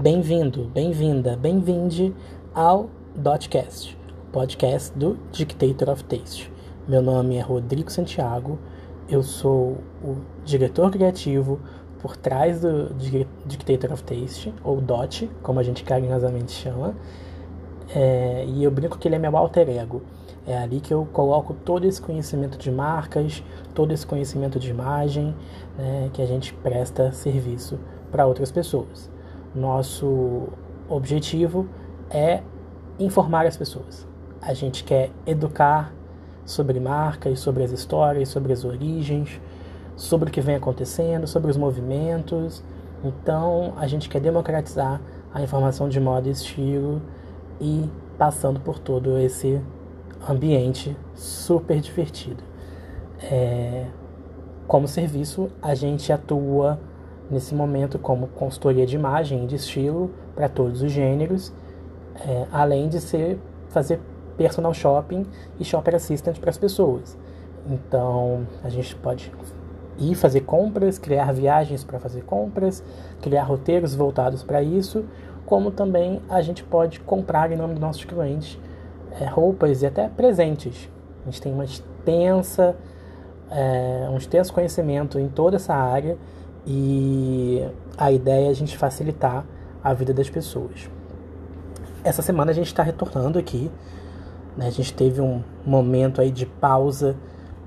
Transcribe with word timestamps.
Bem-vindo, 0.00 0.70
bem-vinda, 0.72 1.36
bem-vinde 1.36 2.14
ao 2.54 2.88
Dotcast, 3.16 3.98
podcast 4.30 4.96
do 4.96 5.18
Dictator 5.32 5.88
of 5.88 6.04
Taste. 6.04 6.52
Meu 6.86 7.02
nome 7.02 7.34
é 7.34 7.40
Rodrigo 7.40 7.90
Santiago, 7.90 8.60
eu 9.08 9.24
sou 9.24 9.78
o 10.00 10.18
diretor 10.44 10.92
criativo 10.92 11.58
por 12.00 12.16
trás 12.16 12.60
do 12.60 12.94
Dictator 13.44 13.92
of 13.92 14.04
Taste, 14.04 14.54
ou 14.62 14.80
DOT, 14.80 15.28
como 15.42 15.58
a 15.58 15.64
gente 15.64 15.82
carinhosamente 15.82 16.52
chama, 16.52 16.94
é, 17.92 18.44
e 18.46 18.62
eu 18.62 18.70
brinco 18.70 18.98
que 18.98 19.08
ele 19.08 19.16
é 19.16 19.18
meu 19.18 19.36
alter 19.36 19.68
ego. 19.68 20.02
É 20.46 20.56
ali 20.56 20.78
que 20.78 20.94
eu 20.94 21.08
coloco 21.12 21.54
todo 21.54 21.84
esse 21.84 22.00
conhecimento 22.00 22.56
de 22.56 22.70
marcas, 22.70 23.42
todo 23.74 23.92
esse 23.92 24.06
conhecimento 24.06 24.60
de 24.60 24.70
imagem, 24.70 25.34
né, 25.76 26.08
que 26.12 26.22
a 26.22 26.26
gente 26.26 26.54
presta 26.54 27.10
serviço 27.10 27.80
para 28.12 28.24
outras 28.24 28.52
pessoas. 28.52 29.17
Nosso 29.58 30.48
objetivo 30.88 31.68
é 32.08 32.42
informar 32.98 33.44
as 33.44 33.56
pessoas. 33.56 34.06
A 34.40 34.54
gente 34.54 34.84
quer 34.84 35.10
educar 35.26 35.92
sobre 36.44 36.78
marcas, 36.78 37.40
sobre 37.40 37.64
as 37.64 37.72
histórias, 37.72 38.28
sobre 38.28 38.52
as 38.52 38.64
origens, 38.64 39.40
sobre 39.96 40.30
o 40.30 40.32
que 40.32 40.40
vem 40.40 40.54
acontecendo, 40.54 41.26
sobre 41.26 41.50
os 41.50 41.56
movimentos. 41.56 42.62
Então, 43.02 43.74
a 43.76 43.86
gente 43.88 44.08
quer 44.08 44.20
democratizar 44.20 45.00
a 45.34 45.42
informação 45.42 45.88
de 45.88 45.98
moda 45.98 46.28
e 46.28 46.32
estilo 46.32 47.02
e 47.60 47.90
passando 48.16 48.60
por 48.60 48.78
todo 48.78 49.18
esse 49.18 49.60
ambiente 50.28 50.96
super 51.14 51.80
divertido. 51.80 52.44
É, 53.20 53.86
como 54.68 54.86
serviço, 54.86 55.50
a 55.60 55.74
gente 55.74 56.12
atua 56.12 56.78
nesse 57.30 57.54
momento 57.54 57.98
como 57.98 58.28
consultoria 58.28 58.86
de 58.86 58.96
imagem 58.96 59.44
e 59.44 59.46
de 59.46 59.56
estilo 59.56 60.10
para 60.34 60.48
todos 60.48 60.82
os 60.82 60.90
gêneros, 60.90 61.52
é, 62.26 62.46
além 62.52 62.88
de 62.88 63.00
ser 63.00 63.38
fazer 63.68 64.00
personal 64.36 64.72
shopping 64.72 65.26
e 65.58 65.64
shopper 65.64 65.94
assistant 65.94 66.38
para 66.38 66.50
as 66.50 66.58
pessoas. 66.58 67.16
Então, 67.68 68.46
a 68.62 68.68
gente 68.68 68.94
pode 68.96 69.30
ir 69.98 70.14
fazer 70.14 70.42
compras, 70.42 70.98
criar 70.98 71.32
viagens 71.32 71.84
para 71.84 71.98
fazer 71.98 72.22
compras, 72.22 72.82
criar 73.20 73.42
roteiros 73.42 73.94
voltados 73.94 74.42
para 74.42 74.62
isso, 74.62 75.04
como 75.44 75.70
também 75.70 76.22
a 76.28 76.40
gente 76.40 76.62
pode 76.62 77.00
comprar 77.00 77.50
em 77.50 77.56
nome 77.56 77.74
dos 77.74 77.80
nossos 77.80 78.04
clientes 78.04 78.58
é, 79.20 79.24
roupas 79.26 79.82
e 79.82 79.86
até 79.86 80.08
presentes. 80.08 80.88
A 81.22 81.30
gente 81.30 81.42
tem 81.42 81.52
uma 81.52 81.64
extensa, 81.64 82.76
é, 83.50 84.08
um 84.10 84.16
extenso 84.16 84.52
conhecimento 84.52 85.18
em 85.18 85.28
toda 85.28 85.56
essa 85.56 85.74
área 85.74 86.16
e 86.66 87.64
a 87.96 88.12
ideia 88.12 88.46
é 88.46 88.50
a 88.50 88.54
gente 88.54 88.76
facilitar 88.76 89.44
a 89.82 89.92
vida 89.92 90.12
das 90.12 90.28
pessoas. 90.28 90.90
Essa 92.04 92.22
semana 92.22 92.50
a 92.50 92.54
gente 92.54 92.66
está 92.66 92.82
retornando 92.82 93.38
aqui, 93.38 93.70
né? 94.56 94.66
a 94.66 94.70
gente 94.70 94.92
teve 94.94 95.20
um 95.20 95.42
momento 95.64 96.20
aí 96.20 96.30
de 96.30 96.46
pausa 96.46 97.16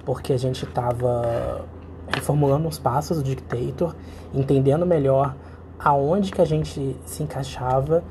porque 0.06 0.34
a 0.34 0.38
gente 0.38 0.66
estava 0.66 1.66
reformulando 2.08 2.68
os 2.68 2.80
passos 2.80 3.18
do 3.18 3.24
Dictator, 3.24 3.96
entendendo 4.34 4.86
melhor 4.86 5.36
aonde 5.80 6.32
que 6.32 6.42
a 6.42 6.46
gente 6.46 6.96
se 7.06 7.24
encaixava 7.24 8.04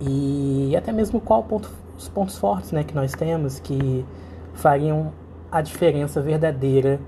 e 0.00 0.74
até 0.76 0.92
mesmo 0.92 1.20
qual 1.20 1.42
ponto 1.44 1.70
os 1.96 2.08
pontos 2.08 2.36
fortes 2.36 2.72
né, 2.72 2.82
que 2.82 2.94
nós 2.94 3.12
temos 3.12 3.60
que 3.60 4.04
fariam 4.52 5.12
a 5.50 5.62
diferença 5.62 6.20
verdadeira 6.20 7.00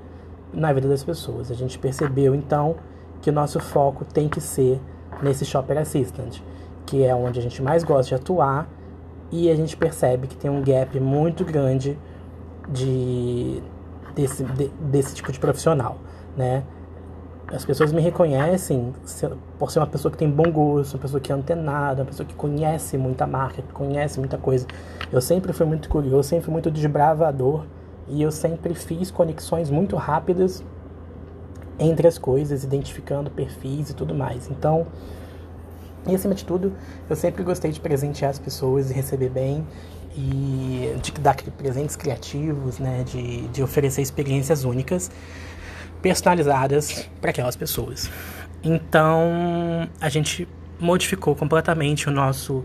na 0.52 0.72
vida 0.72 0.88
das 0.88 1.02
pessoas. 1.02 1.50
A 1.50 1.54
gente 1.54 1.78
percebeu 1.78 2.34
então 2.34 2.76
que 3.26 3.30
nosso 3.32 3.58
foco 3.58 4.04
tem 4.04 4.28
que 4.28 4.40
ser 4.40 4.80
nesse 5.20 5.44
Shopper 5.44 5.78
Assistant, 5.78 6.38
que 6.86 7.02
é 7.02 7.12
onde 7.12 7.40
a 7.40 7.42
gente 7.42 7.60
mais 7.60 7.82
gosta 7.82 8.10
de 8.10 8.14
atuar 8.14 8.68
e 9.32 9.50
a 9.50 9.56
gente 9.56 9.76
percebe 9.76 10.28
que 10.28 10.36
tem 10.36 10.48
um 10.48 10.62
gap 10.62 11.00
muito 11.00 11.44
grande 11.44 11.98
de, 12.68 13.60
desse, 14.14 14.44
de, 14.44 14.68
desse 14.68 15.12
tipo 15.12 15.32
de 15.32 15.40
profissional, 15.40 15.96
né? 16.36 16.62
as 17.48 17.64
pessoas 17.64 17.92
me 17.92 18.00
reconhecem 18.00 18.94
por 19.58 19.72
ser 19.72 19.80
uma 19.80 19.88
pessoa 19.88 20.12
que 20.12 20.18
tem 20.18 20.30
bom 20.30 20.48
gosto, 20.48 20.94
uma 20.94 21.00
pessoa 21.00 21.20
que 21.20 21.32
é 21.32 21.34
antenada, 21.34 22.02
uma 22.02 22.06
pessoa 22.06 22.24
que 22.24 22.34
conhece 22.34 22.96
muita 22.96 23.26
marca, 23.26 23.60
que 23.60 23.72
conhece 23.72 24.20
muita 24.20 24.38
coisa. 24.38 24.68
Eu 25.10 25.20
sempre 25.20 25.52
fui 25.52 25.66
muito 25.66 25.88
curioso, 25.88 26.28
sempre 26.28 26.44
fui 26.44 26.52
muito 26.52 26.70
desbravador 26.70 27.64
e 28.06 28.22
eu 28.22 28.30
sempre 28.30 28.72
fiz 28.72 29.10
conexões 29.10 29.68
muito 29.68 29.96
rápidas 29.96 30.62
entre 31.78 32.06
as 32.08 32.18
coisas, 32.18 32.64
identificando 32.64 33.30
perfis 33.30 33.90
e 33.90 33.94
tudo 33.94 34.14
mais. 34.14 34.50
Então, 34.50 34.86
e 36.06 36.14
acima 36.14 36.34
de 36.34 36.44
tudo, 36.44 36.72
eu 37.10 37.16
sempre 37.16 37.42
gostei 37.42 37.70
de 37.72 37.80
presentear 37.80 38.30
as 38.30 38.38
pessoas 38.38 38.90
e 38.90 38.94
receber 38.94 39.28
bem 39.28 39.66
e 40.16 40.96
de 41.02 41.12
dar 41.12 41.36
presentes 41.58 41.96
criativos, 41.96 42.78
né, 42.78 43.04
de, 43.04 43.48
de 43.48 43.62
oferecer 43.62 44.00
experiências 44.00 44.64
únicas 44.64 45.10
personalizadas 46.00 47.08
para 47.20 47.30
aquelas 47.30 47.56
pessoas. 47.56 48.10
Então 48.62 49.88
a 50.00 50.08
gente 50.08 50.48
modificou 50.80 51.34
completamente 51.34 52.08
o 52.08 52.12
nosso, 52.12 52.64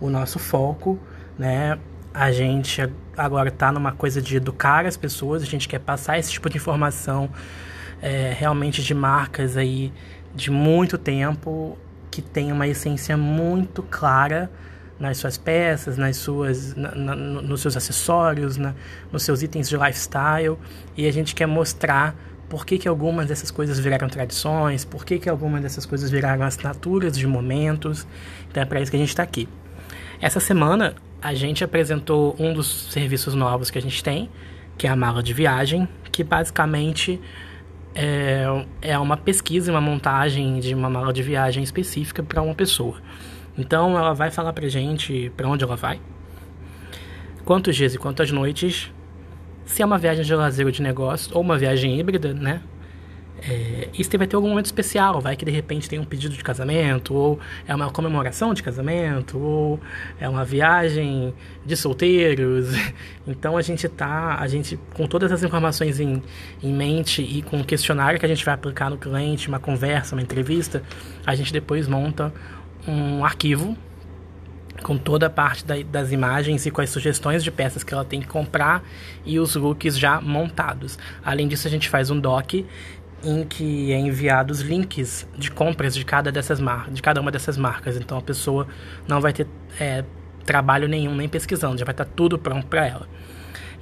o 0.00 0.08
nosso 0.08 0.38
foco, 0.38 0.98
né? 1.38 1.78
A 2.12 2.30
gente 2.30 2.80
agora 3.16 3.48
está 3.48 3.72
numa 3.72 3.92
coisa 3.92 4.22
de 4.22 4.36
educar 4.36 4.86
as 4.86 4.96
pessoas, 4.96 5.42
a 5.42 5.46
gente 5.46 5.68
quer 5.68 5.80
passar 5.80 6.18
esse 6.18 6.30
tipo 6.30 6.48
de 6.48 6.56
informação 6.56 7.28
é, 8.02 8.34
realmente 8.36 8.82
de 8.82 8.94
marcas 8.94 9.56
aí 9.56 9.92
de 10.34 10.50
muito 10.50 10.98
tempo, 10.98 11.78
que 12.10 12.20
tem 12.20 12.52
uma 12.52 12.66
essência 12.66 13.16
muito 13.16 13.82
clara 13.82 14.50
nas 14.98 15.18
suas 15.18 15.36
peças, 15.36 15.96
nas 15.96 16.16
suas, 16.16 16.74
na, 16.74 16.94
na, 16.94 17.14
nos 17.14 17.60
seus 17.60 17.76
acessórios, 17.76 18.56
na, 18.56 18.74
nos 19.12 19.22
seus 19.22 19.42
itens 19.42 19.68
de 19.68 19.76
lifestyle, 19.76 20.56
e 20.96 21.06
a 21.06 21.12
gente 21.12 21.34
quer 21.34 21.46
mostrar 21.46 22.16
por 22.48 22.64
que, 22.64 22.78
que 22.78 22.86
algumas 22.86 23.26
dessas 23.26 23.50
coisas 23.50 23.78
viraram 23.78 24.08
tradições, 24.08 24.84
por 24.84 25.04
que, 25.04 25.18
que 25.18 25.28
algumas 25.28 25.62
dessas 25.62 25.84
coisas 25.84 26.10
viraram 26.10 26.44
assinaturas 26.44 27.16
de 27.16 27.26
momentos. 27.26 28.06
Então 28.48 28.62
é 28.62 28.66
para 28.66 28.80
isso 28.80 28.90
que 28.90 28.96
a 28.96 29.00
gente 29.00 29.08
está 29.08 29.22
aqui. 29.22 29.48
Essa 30.20 30.40
semana 30.40 30.94
a 31.20 31.34
gente 31.34 31.64
apresentou 31.64 32.36
um 32.38 32.52
dos 32.52 32.92
serviços 32.92 33.34
novos 33.34 33.70
que 33.70 33.78
a 33.78 33.82
gente 33.82 34.04
tem, 34.04 34.30
que 34.76 34.86
é 34.86 34.90
a 34.90 34.96
mala 34.96 35.22
de 35.22 35.32
viagem, 35.32 35.88
que 36.12 36.22
basicamente 36.22 37.20
é, 37.94 38.44
é 38.82 38.98
uma 38.98 39.16
pesquisa, 39.16 39.70
uma 39.70 39.80
montagem 39.80 40.58
de 40.60 40.74
uma 40.74 40.90
mala 40.90 41.12
de 41.12 41.22
viagem 41.22 41.62
específica 41.62 42.22
para 42.22 42.42
uma 42.42 42.54
pessoa. 42.54 42.96
Então 43.56 43.96
ela 43.96 44.12
vai 44.12 44.30
falar 44.30 44.52
pra 44.52 44.68
gente 44.68 45.32
para 45.36 45.48
onde 45.48 45.62
ela 45.62 45.76
vai, 45.76 46.00
quantos 47.44 47.76
dias 47.76 47.94
e 47.94 47.98
quantas 47.98 48.30
noites 48.30 48.92
se 49.64 49.82
é 49.82 49.86
uma 49.86 49.98
viagem 49.98 50.24
de 50.24 50.34
lazer 50.34 50.66
ou 50.66 50.72
de 50.72 50.82
negócio, 50.82 51.34
ou 51.34 51.40
uma 51.40 51.56
viagem 51.56 51.98
híbrida, 51.98 52.32
né? 52.34 52.60
É, 53.46 53.88
isso 53.98 54.10
vai 54.16 54.26
ter 54.26 54.36
algum 54.36 54.48
momento 54.48 54.66
especial, 54.66 55.20
vai 55.20 55.36
que 55.36 55.44
de 55.44 55.50
repente 55.50 55.88
tem 55.88 55.98
um 55.98 56.04
pedido 56.04 56.34
de 56.34 56.42
casamento, 56.42 57.14
ou 57.14 57.38
é 57.66 57.74
uma 57.74 57.90
comemoração 57.90 58.54
de 58.54 58.62
casamento, 58.62 59.38
ou 59.38 59.80
é 60.18 60.28
uma 60.28 60.44
viagem 60.44 61.34
de 61.64 61.76
solteiros. 61.76 62.68
Então 63.26 63.56
a 63.56 63.62
gente 63.62 63.88
tá, 63.88 64.36
a 64.38 64.46
gente 64.46 64.78
com 64.92 65.06
todas 65.06 65.32
as 65.32 65.42
informações 65.42 65.98
em, 65.98 66.22
em 66.62 66.74
mente 66.74 67.22
e 67.22 67.40
com 67.40 67.58
o 67.58 67.64
questionário 67.64 68.20
que 68.20 68.26
a 68.26 68.28
gente 68.28 68.44
vai 68.44 68.52
aplicar 68.52 68.90
no 68.90 68.98
cliente, 68.98 69.48
uma 69.48 69.58
conversa, 69.58 70.14
uma 70.14 70.20
entrevista, 70.20 70.82
a 71.24 71.34
gente 71.34 71.50
depois 71.50 71.88
monta 71.88 72.30
um 72.86 73.24
arquivo 73.24 73.74
com 74.82 74.98
toda 74.98 75.26
a 75.26 75.30
parte 75.30 75.64
da, 75.64 75.74
das 75.82 76.12
imagens 76.12 76.66
e 76.66 76.70
com 76.70 76.82
as 76.82 76.90
sugestões 76.90 77.42
de 77.42 77.50
peças 77.50 77.82
que 77.82 77.94
ela 77.94 78.04
tem 78.04 78.20
que 78.20 78.26
comprar 78.26 78.84
e 79.24 79.38
os 79.38 79.54
looks 79.54 79.98
já 79.98 80.20
montados. 80.20 80.98
Além 81.24 81.48
disso, 81.48 81.66
a 81.66 81.70
gente 81.70 81.88
faz 81.88 82.10
um 82.10 82.20
doc 82.20 82.54
em 83.24 83.44
que 83.44 83.92
é 83.92 83.98
enviado 83.98 84.52
os 84.52 84.60
links 84.60 85.26
de 85.36 85.50
compras 85.50 85.94
de 85.94 86.04
cada 86.04 86.30
dessas 86.30 86.60
marcas, 86.60 86.94
de 86.94 87.02
cada 87.02 87.20
uma 87.20 87.30
dessas 87.30 87.56
marcas. 87.56 87.96
Então 87.96 88.18
a 88.18 88.22
pessoa 88.22 88.66
não 89.08 89.20
vai 89.20 89.32
ter 89.32 89.46
é, 89.80 90.04
trabalho 90.44 90.86
nenhum 90.88 91.14
nem 91.14 91.28
pesquisando, 91.28 91.78
já 91.78 91.84
vai 91.84 91.92
estar 91.92 92.04
tudo 92.04 92.38
pronto 92.38 92.66
para 92.66 92.86
ela. 92.86 93.08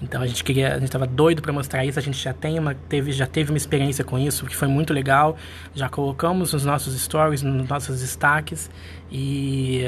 Então 0.00 0.21
a 0.21 0.27
gente 0.27 0.43
queria, 0.43 0.71
a 0.71 0.75
gente 0.75 0.85
estava 0.85 1.06
doido 1.06 1.41
para 1.41 1.53
mostrar 1.53 1.85
isso. 1.85 1.99
A 1.99 2.03
gente 2.03 2.19
já 2.19 2.33
tem 2.33 2.59
uma, 2.59 2.75
teve, 2.75 3.12
já 3.12 3.27
teve 3.27 3.53
uma 3.53 3.56
experiência 3.56 4.05
com 4.05 4.19
isso 4.19 4.47
que 4.47 4.56
foi 4.56 4.67
muito 4.67 4.93
legal. 4.93 5.37
Já 5.75 5.89
colocamos 5.89 6.53
nos 6.53 6.65
nossos 6.65 7.00
stories, 7.00 7.43
nos 7.43 7.69
nossos 7.69 8.00
destaques 8.00 8.69
e 9.11 9.87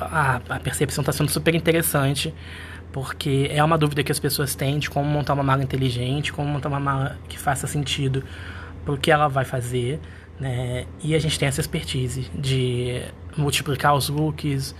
a, 0.00 0.40
a 0.48 0.60
percepção 0.60 1.02
está 1.02 1.12
sendo 1.12 1.30
super 1.30 1.54
interessante, 1.54 2.32
porque 2.92 3.48
é 3.50 3.62
uma 3.62 3.76
dúvida 3.76 4.02
que 4.02 4.10
as 4.10 4.18
pessoas 4.18 4.54
têm 4.54 4.78
de 4.78 4.88
como 4.88 5.08
montar 5.08 5.34
uma 5.34 5.42
mala 5.42 5.62
inteligente, 5.62 6.32
como 6.32 6.48
montar 6.48 6.68
uma 6.68 6.80
mala 6.80 7.18
que 7.28 7.38
faça 7.38 7.66
sentido 7.66 8.24
para 8.84 8.94
o 8.94 8.98
que 8.98 9.10
ela 9.10 9.28
vai 9.28 9.44
fazer, 9.44 10.00
né? 10.40 10.86
E 11.02 11.14
a 11.14 11.18
gente 11.18 11.38
tem 11.38 11.48
essa 11.48 11.60
expertise 11.60 12.30
de 12.34 13.02
multiplicar 13.36 13.94
os 13.94 14.08
looks, 14.08 14.74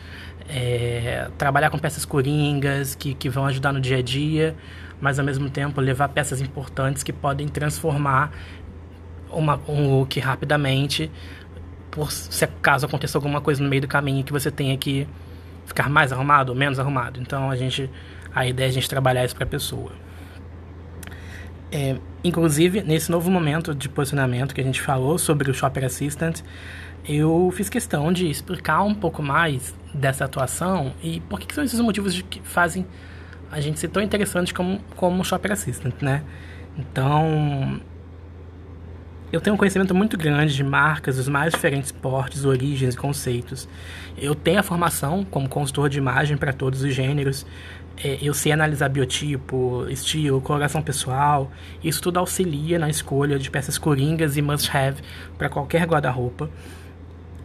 é, 0.49 1.29
trabalhar 1.37 1.71
com 1.71 1.79
peças 1.79 2.05
coringas 2.05 2.95
que, 2.95 3.15
que 3.15 3.29
vão 3.29 3.45
ajudar 3.47 3.73
no 3.73 3.81
dia 3.81 3.99
a 3.99 4.03
dia, 4.03 4.57
mas 5.01 5.19
ao 5.19 5.25
mesmo 5.25 5.51
tempo 5.51 5.81
levar 5.81 6.09
peças 6.09 6.41
importantes 6.41 7.03
que 7.03 7.13
podem 7.13 7.47
transformar 7.47 8.33
uma, 9.31 9.61
um 9.69 9.99
look 9.99 10.19
rapidamente 10.19 11.11
por 11.91 12.11
se 12.13 12.47
caso 12.63 12.87
aconteça 12.87 13.19
alguma 13.19 13.41
coisa 13.41 13.63
no 13.63 13.69
meio 13.69 13.83
do 13.83 13.89
caminho 13.89 14.25
que 14.25 14.33
você 14.33 14.51
tenha 14.51 14.77
que 14.77 15.07
ficar 15.69 15.88
mais 15.88 16.12
arrumado 16.12 16.50
ou 16.50 16.56
menos 16.56 16.81
arrumado. 16.81 17.20
Então 17.20 17.50
a 17.50 17.56
gente 17.56 17.88
a 18.35 18.47
ideia 18.47 18.67
é 18.67 18.70
a 18.70 18.73
gente 18.73 18.88
trabalhar 18.88 19.25
isso 19.25 19.35
para 19.35 19.44
a 19.44 19.49
pessoa. 19.49 19.93
É, 21.70 21.97
inclusive, 22.25 22.82
nesse 22.82 23.11
novo 23.11 23.31
momento 23.31 23.75
de 23.75 23.88
posicionamento 23.88 24.55
que 24.55 24.61
a 24.61 24.65
gente 24.65 24.81
falou 24.81 25.19
sobre 25.19 25.50
o 25.50 25.55
Shopper 25.55 25.85
Assistant, 25.85 26.41
eu 27.06 27.53
fiz 27.55 27.69
questão 27.69 28.12
de 28.12 28.29
explicar 28.29 28.82
um 28.82 28.94
pouco 28.94 29.23
mais 29.23 29.75
dessa 29.93 30.25
atuação 30.25 30.94
e 31.03 31.20
por 31.20 31.41
que, 31.41 31.55
são 31.55 31.65
esses 31.65 31.81
motivos 31.81 32.21
que 32.23 32.41
fazem 32.43 32.87
a 33.50 33.61
gente 33.61 33.79
ser 33.79 33.88
tão 33.88 34.03
interessante 34.03 34.53
como, 34.53 34.81
como 34.97 35.25
Shopper 35.25 35.53
Assistant, 35.53 35.94
né? 36.03 36.23
Então, 36.79 37.81
eu 39.31 39.41
tenho 39.41 39.55
um 39.55 39.59
conhecimento 39.59 39.95
muito 39.95 40.17
grande 40.17 40.55
de 40.55 40.65
marcas 40.65 41.17
dos 41.17 41.29
mais 41.29 41.53
diferentes 41.53 41.93
portes, 41.93 42.45
origens 42.45 42.95
e 42.95 42.97
conceitos. 42.97 43.69
Eu 44.17 44.35
tenho 44.35 44.59
a 44.59 44.63
formação 44.63 45.23
como 45.23 45.49
consultor 45.49 45.91
de 45.91 45.99
imagem 45.99 46.37
para 46.37 46.53
todos 46.53 46.83
os 46.83 46.95
gêneros. 46.95 47.45
É, 48.03 48.19
eu 48.23 48.33
sei 48.33 48.53
analisar 48.53 48.89
biotipo, 48.89 49.87
estilo, 49.91 50.41
coloração 50.41 50.81
pessoal. 50.81 51.51
Isso 51.85 52.01
tudo 52.01 52.19
auxilia 52.19 52.79
na 52.79 52.89
escolha 52.89 53.39
de 53.39 53.51
peças 53.51 53.77
coringas 53.77 54.37
e 54.39 54.43
must-have 54.43 55.03
para 55.37 55.51
qualquer 55.51 55.85
guarda-roupa. 55.87 56.49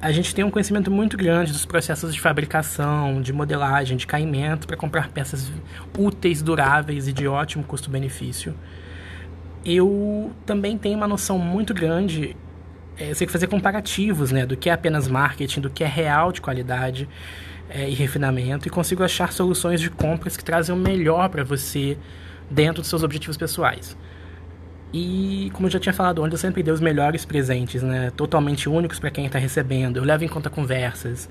A 0.01 0.11
gente 0.11 0.33
tem 0.33 0.43
um 0.43 0.51
conhecimento 0.51 0.91
muito 0.91 1.17
grande 1.17 1.51
dos 1.51 1.65
processos 1.65 2.13
de 2.13 2.19
fabricação, 2.19 3.21
de 3.21 3.33
modelagem, 3.33 3.97
de 3.97 4.07
caimento 4.07 4.67
para 4.67 4.77
comprar 4.77 5.09
peças 5.09 5.51
úteis, 5.97 6.41
duráveis 6.41 7.07
e 7.07 7.13
de 7.13 7.27
ótimo 7.27 7.63
custo-benefício 7.63 8.53
eu 9.65 10.31
também 10.45 10.77
tenho 10.77 10.97
uma 10.97 11.07
noção 11.07 11.37
muito 11.37 11.73
grande, 11.73 12.35
é, 12.97 13.11
eu 13.11 13.15
sei 13.15 13.27
fazer 13.27 13.47
comparativos, 13.47 14.31
né, 14.31 14.45
do 14.45 14.57
que 14.57 14.69
é 14.69 14.73
apenas 14.73 15.07
marketing, 15.07 15.61
do 15.61 15.69
que 15.69 15.83
é 15.83 15.87
real 15.87 16.31
de 16.31 16.41
qualidade 16.41 17.07
é, 17.69 17.89
e 17.89 17.93
refinamento, 17.93 18.67
e 18.67 18.71
consigo 18.71 19.03
achar 19.03 19.31
soluções 19.31 19.79
de 19.79 19.89
compras 19.89 20.37
que 20.37 20.43
trazem 20.43 20.75
o 20.75 20.77
melhor 20.77 21.29
para 21.29 21.43
você 21.43 21.97
dentro 22.49 22.81
dos 22.81 22.89
seus 22.89 23.03
objetivos 23.03 23.37
pessoais. 23.37 23.97
E, 24.93 25.49
como 25.53 25.65
eu 25.65 25.71
já 25.71 25.79
tinha 25.79 25.91
falado 25.91 26.23
antes, 26.23 26.33
eu 26.33 26.37
sempre 26.37 26.61
dei 26.61 26.71
os 26.71 26.79
melhores 26.79 27.25
presentes, 27.25 27.81
né? 27.81 28.11
Totalmente 28.11 28.69
únicos 28.69 28.99
para 28.99 29.09
quem 29.09 29.25
está 29.25 29.39
recebendo. 29.39 29.97
Eu 29.97 30.03
levo 30.03 30.23
em 30.23 30.27
conta 30.27 30.51
conversas, 30.51 31.27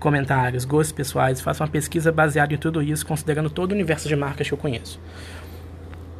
comentários, 0.00 0.64
gostos 0.64 0.90
pessoais, 0.90 1.40
faço 1.40 1.62
uma 1.62 1.68
pesquisa 1.68 2.10
baseada 2.10 2.52
em 2.52 2.56
tudo 2.56 2.82
isso, 2.82 3.06
considerando 3.06 3.48
todo 3.48 3.70
o 3.70 3.74
universo 3.74 4.08
de 4.08 4.16
marcas 4.16 4.48
que 4.48 4.54
eu 4.54 4.58
conheço. 4.58 4.98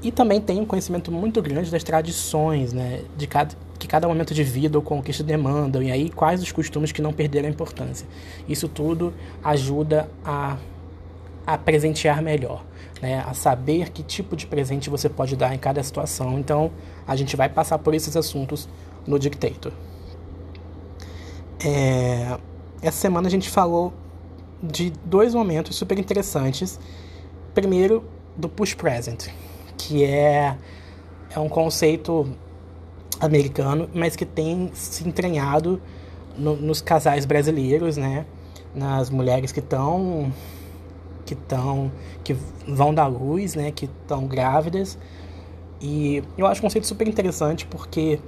E 0.07 0.13
também 0.13 0.41
tem 0.41 0.61
um 0.61 0.65
conhecimento 0.65 1.11
muito 1.11 1.43
grande 1.43 1.69
das 1.69 1.83
tradições, 1.83 2.73
né? 2.73 3.03
De 3.17 3.27
cada, 3.27 3.57
que 3.77 3.89
cada 3.89 4.07
momento 4.07 4.33
de 4.33 4.45
vida 4.45 4.79
ou 4.79 4.83
conquista 4.83 5.25
demandam, 5.25 5.83
e 5.83 5.91
aí 5.91 6.09
quais 6.09 6.41
os 6.41 6.53
costumes 6.53 6.93
que 6.93 7.03
não 7.03 7.13
perderam 7.13 7.49
a 7.49 7.51
importância. 7.51 8.07
Isso 8.49 8.69
tudo 8.69 9.13
ajuda 9.43 10.09
a, 10.25 10.59
a 11.45 11.59
presentear 11.59 12.23
melhor, 12.23 12.65
né? 13.03 13.25
A 13.27 13.35
saber 13.35 13.91
que 13.91 14.05
tipo 14.05 14.37
de 14.37 14.47
presente 14.47 14.89
você 14.89 15.09
pode 15.09 15.35
dar 15.35 15.53
em 15.53 15.59
cada 15.59 15.83
situação. 15.83 16.39
Então, 16.39 16.71
a 17.05 17.17
gente 17.17 17.35
vai 17.35 17.49
passar 17.49 17.77
por 17.81 17.93
esses 17.93 18.17
assuntos 18.17 18.69
no 19.05 19.19
Dictator. 19.19 19.73
É, 21.65 22.39
essa 22.81 23.01
semana 23.01 23.27
a 23.27 23.31
gente 23.31 23.51
falou 23.51 23.93
de 24.63 24.93
dois 25.05 25.35
momentos 25.35 25.75
super 25.75 25.99
interessantes. 25.99 26.79
Primeiro, 27.53 28.05
do 28.37 28.49
push 28.49 28.75
present, 28.75 29.31
que 29.77 30.05
é, 30.05 30.57
é 31.31 31.39
um 31.39 31.49
conceito 31.49 32.27
americano, 33.21 33.89
mas 33.95 34.17
que 34.17 34.25
tem 34.25 34.71
se 34.75 35.07
entranhado 35.07 35.81
no, 36.37 36.57
nos 36.57 36.81
casais 36.81 37.25
brasileiros, 37.25 37.97
né? 37.97 38.27
Nas 38.75 39.11
mulheres 39.11 39.53
que 39.53 39.61
estão 39.61 40.33
que 41.25 41.35
estão 41.35 41.91
que 42.23 42.37
vão 42.69 42.95
dar 42.95 43.07
luz, 43.07 43.55
né? 43.55 43.71
Que 43.71 43.87
estão 43.87 44.27
grávidas. 44.27 44.99
E 45.81 46.23
eu 46.37 46.47
acho 46.47 46.61
um 46.61 46.63
conceito 46.63 46.87
super 46.87 47.07
interessante 47.07 47.67
porque 47.67 48.21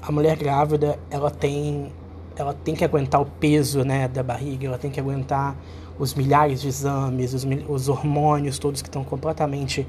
a 0.00 0.12
mulher 0.12 0.36
grávida 0.36 0.98
ela 1.10 1.30
tem 1.30 1.92
ela 2.36 2.52
tem 2.52 2.74
que 2.74 2.84
aguentar 2.84 3.20
o 3.20 3.26
peso, 3.26 3.84
né, 3.84 4.08
da 4.08 4.20
barriga, 4.20 4.66
ela 4.66 4.76
tem 4.76 4.90
que 4.90 4.98
aguentar 4.98 5.56
os 5.96 6.14
milhares 6.14 6.60
de 6.60 6.66
exames, 6.66 7.32
os, 7.32 7.46
os 7.68 7.88
hormônios 7.88 8.58
todos 8.58 8.82
que 8.82 8.88
estão 8.88 9.04
completamente 9.04 9.86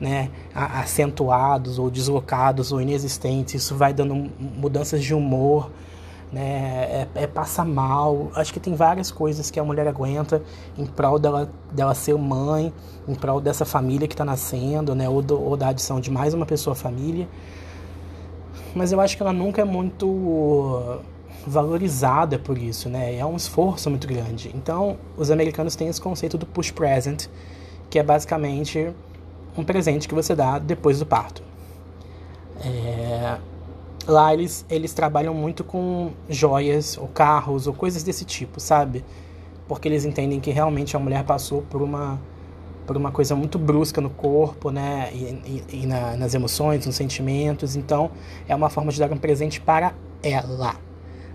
né, 0.00 0.30
acentuados 0.54 1.78
ou 1.78 1.90
deslocados 1.90 2.72
ou 2.72 2.80
inexistentes. 2.80 3.62
Isso 3.62 3.74
vai 3.74 3.92
dando 3.92 4.30
mudanças 4.38 5.02
de 5.02 5.14
humor, 5.14 5.70
né, 6.32 7.06
é, 7.14 7.22
é 7.22 7.26
passa 7.26 7.64
mal. 7.64 8.30
Acho 8.34 8.52
que 8.52 8.60
tem 8.60 8.74
várias 8.74 9.10
coisas 9.10 9.50
que 9.50 9.58
a 9.58 9.64
mulher 9.64 9.86
aguenta 9.88 10.42
em 10.76 10.86
prol 10.86 11.18
dela, 11.18 11.50
dela 11.72 11.94
ser 11.94 12.14
mãe, 12.16 12.72
em 13.06 13.14
prol 13.14 13.40
dessa 13.40 13.64
família 13.64 14.06
que 14.06 14.14
está 14.14 14.24
nascendo, 14.24 14.94
né, 14.94 15.08
ou, 15.08 15.22
do, 15.22 15.40
ou 15.40 15.56
da 15.56 15.68
adição 15.68 16.00
de 16.00 16.10
mais 16.10 16.34
uma 16.34 16.46
pessoa 16.46 16.72
à 16.72 16.76
família. 16.76 17.28
Mas 18.74 18.92
eu 18.92 19.00
acho 19.00 19.16
que 19.16 19.22
ela 19.22 19.32
nunca 19.32 19.62
é 19.62 19.64
muito 19.64 21.00
valorizada 21.46 22.38
por 22.38 22.58
isso, 22.58 22.88
né? 22.88 23.16
É 23.16 23.24
um 23.24 23.36
esforço 23.36 23.88
muito 23.88 24.06
grande. 24.06 24.50
Então, 24.54 24.98
os 25.16 25.30
americanos 25.30 25.74
têm 25.74 25.88
esse 25.88 26.00
conceito 26.00 26.36
do 26.36 26.44
push 26.44 26.70
present, 26.70 27.26
que 27.88 27.98
é 27.98 28.02
basicamente 28.02 28.92
um 29.58 29.64
presente 29.64 30.08
que 30.08 30.14
você 30.14 30.34
dá 30.34 30.58
depois 30.58 30.98
do 30.98 31.06
parto. 31.06 31.42
É... 32.64 33.36
Lá 34.06 34.32
eles, 34.32 34.64
eles 34.70 34.94
trabalham 34.94 35.34
muito 35.34 35.62
com 35.62 36.12
joias, 36.30 36.96
ou 36.96 37.08
carros, 37.08 37.66
ou 37.66 37.74
coisas 37.74 38.02
desse 38.02 38.24
tipo, 38.24 38.58
sabe? 38.58 39.04
Porque 39.66 39.86
eles 39.86 40.06
entendem 40.06 40.40
que 40.40 40.50
realmente 40.50 40.96
a 40.96 40.98
mulher 40.98 41.24
passou 41.24 41.60
por 41.60 41.82
uma, 41.82 42.18
por 42.86 42.96
uma 42.96 43.10
coisa 43.10 43.36
muito 43.36 43.58
brusca 43.58 44.00
no 44.00 44.08
corpo, 44.08 44.70
né? 44.70 45.10
E, 45.12 45.62
e, 45.72 45.82
e 45.82 45.86
na, 45.86 46.16
nas 46.16 46.32
emoções, 46.32 46.86
nos 46.86 46.94
sentimentos. 46.94 47.76
Então, 47.76 48.10
é 48.48 48.54
uma 48.54 48.70
forma 48.70 48.90
de 48.90 48.98
dar 48.98 49.12
um 49.12 49.18
presente 49.18 49.60
para 49.60 49.92
ela, 50.22 50.74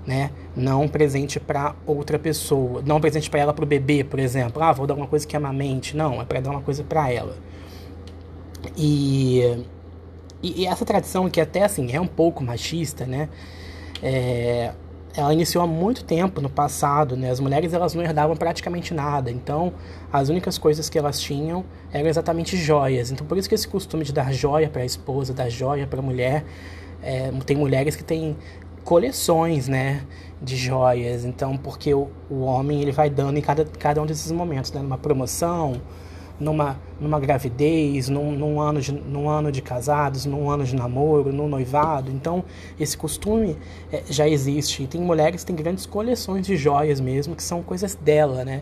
né? 0.04 0.32
Não 0.56 0.82
um 0.82 0.88
presente 0.88 1.40
para 1.40 1.76
outra 1.86 2.18
pessoa. 2.18 2.82
Não 2.84 2.98
um 2.98 3.02
presente 3.02 3.30
para 3.30 3.40
ela, 3.40 3.54
para 3.54 3.64
o 3.64 3.68
bebê, 3.68 4.04
por 4.04 4.20
exemplo. 4.20 4.64
Ah, 4.64 4.72
vou 4.72 4.88
dar 4.88 4.96
uma 4.96 5.06
coisa 5.06 5.28
que 5.28 5.38
amamente. 5.38 5.96
Não, 5.96 6.20
é 6.20 6.26
para 6.26 6.40
dar 6.40 6.50
uma 6.50 6.62
coisa 6.62 6.84
para 6.84 7.12
ela. 7.12 7.36
E, 8.78 9.66
e, 10.42 10.66
essa 10.66 10.86
tradição, 10.86 11.30
que 11.30 11.40
até 11.40 11.64
assim 11.64 11.94
é 11.94 12.02
um 12.02 12.08
pouco 12.08 12.44
machista, 12.44 13.06
né? 13.06 13.30
É, 14.02 14.74
ela 15.16 15.32
iniciou 15.32 15.64
há 15.64 15.68
muito 15.68 16.04
tempo 16.04 16.42
no 16.42 16.50
passado, 16.50 17.16
né? 17.16 17.30
As 17.30 17.40
mulheres 17.40 17.72
elas 17.74 17.94
não 17.94 18.04
herdavam 18.04 18.36
praticamente 18.36 18.94
nada, 18.94 19.30
então 19.30 19.74
as 20.12 20.30
únicas 20.30 20.58
coisas 20.58 20.90
que 20.90 20.98
elas 20.98 21.20
tinham 21.20 21.64
eram 21.92 22.10
exatamente 22.10 22.58
joias. 22.58 23.12
Então 23.12 23.26
por 23.26 23.38
isso 23.38 23.48
que 23.48 23.56
esse 23.56 23.68
costume 23.68 24.04
de 24.04 24.12
dar 24.12 24.34
joia 24.34 24.70
para 24.70 24.82
a 24.82 24.86
esposa, 24.86 25.34
dar 25.34 25.50
joia 25.50 25.86
para 25.86 26.00
a 26.00 26.02
mulher, 26.02 26.44
é, 27.02 27.32
tem 27.46 27.56
mulheres 27.56 27.96
que 27.96 28.04
têm 28.04 28.36
coleções, 28.84 29.68
né, 29.68 30.02
de 30.42 30.56
joias. 30.56 31.26
Então 31.26 31.56
porque 31.58 31.94
o, 31.94 32.10
o 32.30 32.42
homem 32.42 32.82
ele 32.82 32.92
vai 32.92 33.10
dando 33.10 33.38
em 33.38 33.42
cada, 33.42 33.66
cada 33.66 34.02
um 34.02 34.06
desses 34.06 34.32
momentos, 34.32 34.72
né? 34.72 34.82
Numa 34.82 34.98
promoção, 34.98 35.80
numa, 36.40 36.80
numa 37.00 37.20
gravidez, 37.20 38.10
num, 38.10 38.32
num, 38.32 38.60
ano 38.60 38.82
de, 38.82 38.92
num 38.92 39.30
ano 39.30 39.52
de 39.52 39.62
casados, 39.62 40.26
num 40.26 40.50
ano 40.50 40.64
de 40.64 40.76
namoro, 40.76 41.32
num 41.32 41.48
noivado. 41.48 42.12
Então, 42.12 42.44
esse 42.80 42.98
costume 42.98 43.58
é, 43.92 44.04
já 44.10 44.28
existe. 44.28 44.84
E 44.84 44.88
tem 44.88 45.02
mulheres 45.02 45.44
que 45.44 45.48
têm 45.48 45.56
grandes 45.56 45.86
coleções 45.86 46.46
de 46.46 46.56
joias 46.58 47.00
mesmo, 47.00 47.36
que 47.36 47.44
são 47.44 47.62
coisas 47.62 47.96
dela, 47.96 48.44
né? 48.44 48.62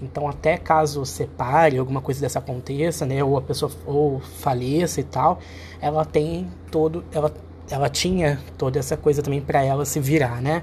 Então, 0.00 0.28
até 0.28 0.56
caso 0.56 1.04
separe, 1.04 1.76
alguma 1.76 2.00
coisa 2.00 2.20
dessa 2.20 2.38
aconteça, 2.38 3.04
né? 3.04 3.22
Ou 3.22 3.36
a 3.36 3.42
pessoa 3.42 3.70
ou 3.84 4.20
faleça 4.20 5.00
e 5.00 5.04
tal, 5.04 5.40
ela 5.80 6.04
tem 6.04 6.48
todo... 6.70 7.04
Ela, 7.12 7.32
ela 7.70 7.90
tinha 7.90 8.40
toda 8.56 8.78
essa 8.78 8.96
coisa 8.96 9.22
também 9.22 9.42
para 9.42 9.62
ela 9.62 9.84
se 9.84 10.00
virar, 10.00 10.40
né? 10.40 10.62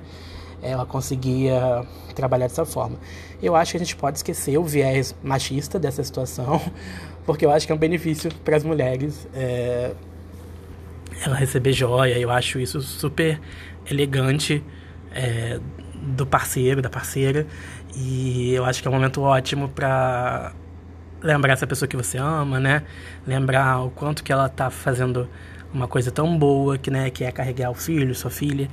Ela 0.65 0.86
conseguia 0.86 1.86
trabalhar 2.13 2.48
dessa 2.48 2.65
forma. 2.65 2.98
Eu 3.41 3.55
acho 3.55 3.72
que 3.72 3.77
a 3.77 3.79
gente 3.79 3.95
pode 3.95 4.17
esquecer 4.17 4.57
o 4.57 4.63
viés 4.63 5.15
machista 5.24 5.77
dessa 5.77 6.03
situação, 6.03 6.62
porque 7.25 7.45
eu 7.45 7.51
acho 7.51 7.65
que 7.65 7.72
é 7.72 7.75
um 7.75 7.77
benefício 7.77 8.31
para 8.43 8.57
as 8.57 8.63
mulheres 8.63 9.27
é, 9.34 9.91
ela 11.24 11.36
receber 11.36 11.74
joia. 11.74 12.17
Eu 12.17 12.31
acho 12.31 12.60
isso 12.60 12.81
super 12.81 13.39
elegante 13.89 14.63
é, 15.13 15.60
do 15.93 16.25
parceiro, 16.25 16.81
da 16.81 16.89
parceira, 16.89 17.48
e 17.95 18.53
eu 18.53 18.65
acho 18.65 18.81
que 18.81 18.88
é 18.88 18.91
um 18.91 18.93
momento 18.93 19.22
ótimo 19.22 19.69
para 19.69 20.53
lembrar 21.22 21.53
essa 21.53 21.65
pessoa 21.65 21.88
que 21.88 21.95
você 21.98 22.17
ama, 22.17 22.60
né? 22.60 22.84
Lembrar 23.25 23.81
o 23.81 23.89
quanto 23.89 24.24
que 24.24 24.31
ela 24.31 24.50
tá 24.50 24.69
fazendo 24.69 25.27
uma 25.74 25.88
coisa 25.88 26.12
tão 26.12 26.38
boa 26.38 26.77
que, 26.77 26.89
né, 26.89 27.10
que 27.10 27.24
é 27.24 27.31
carregar 27.31 27.69
o 27.69 27.74
filho, 27.74 28.13
sua 28.15 28.31
filha. 28.31 28.69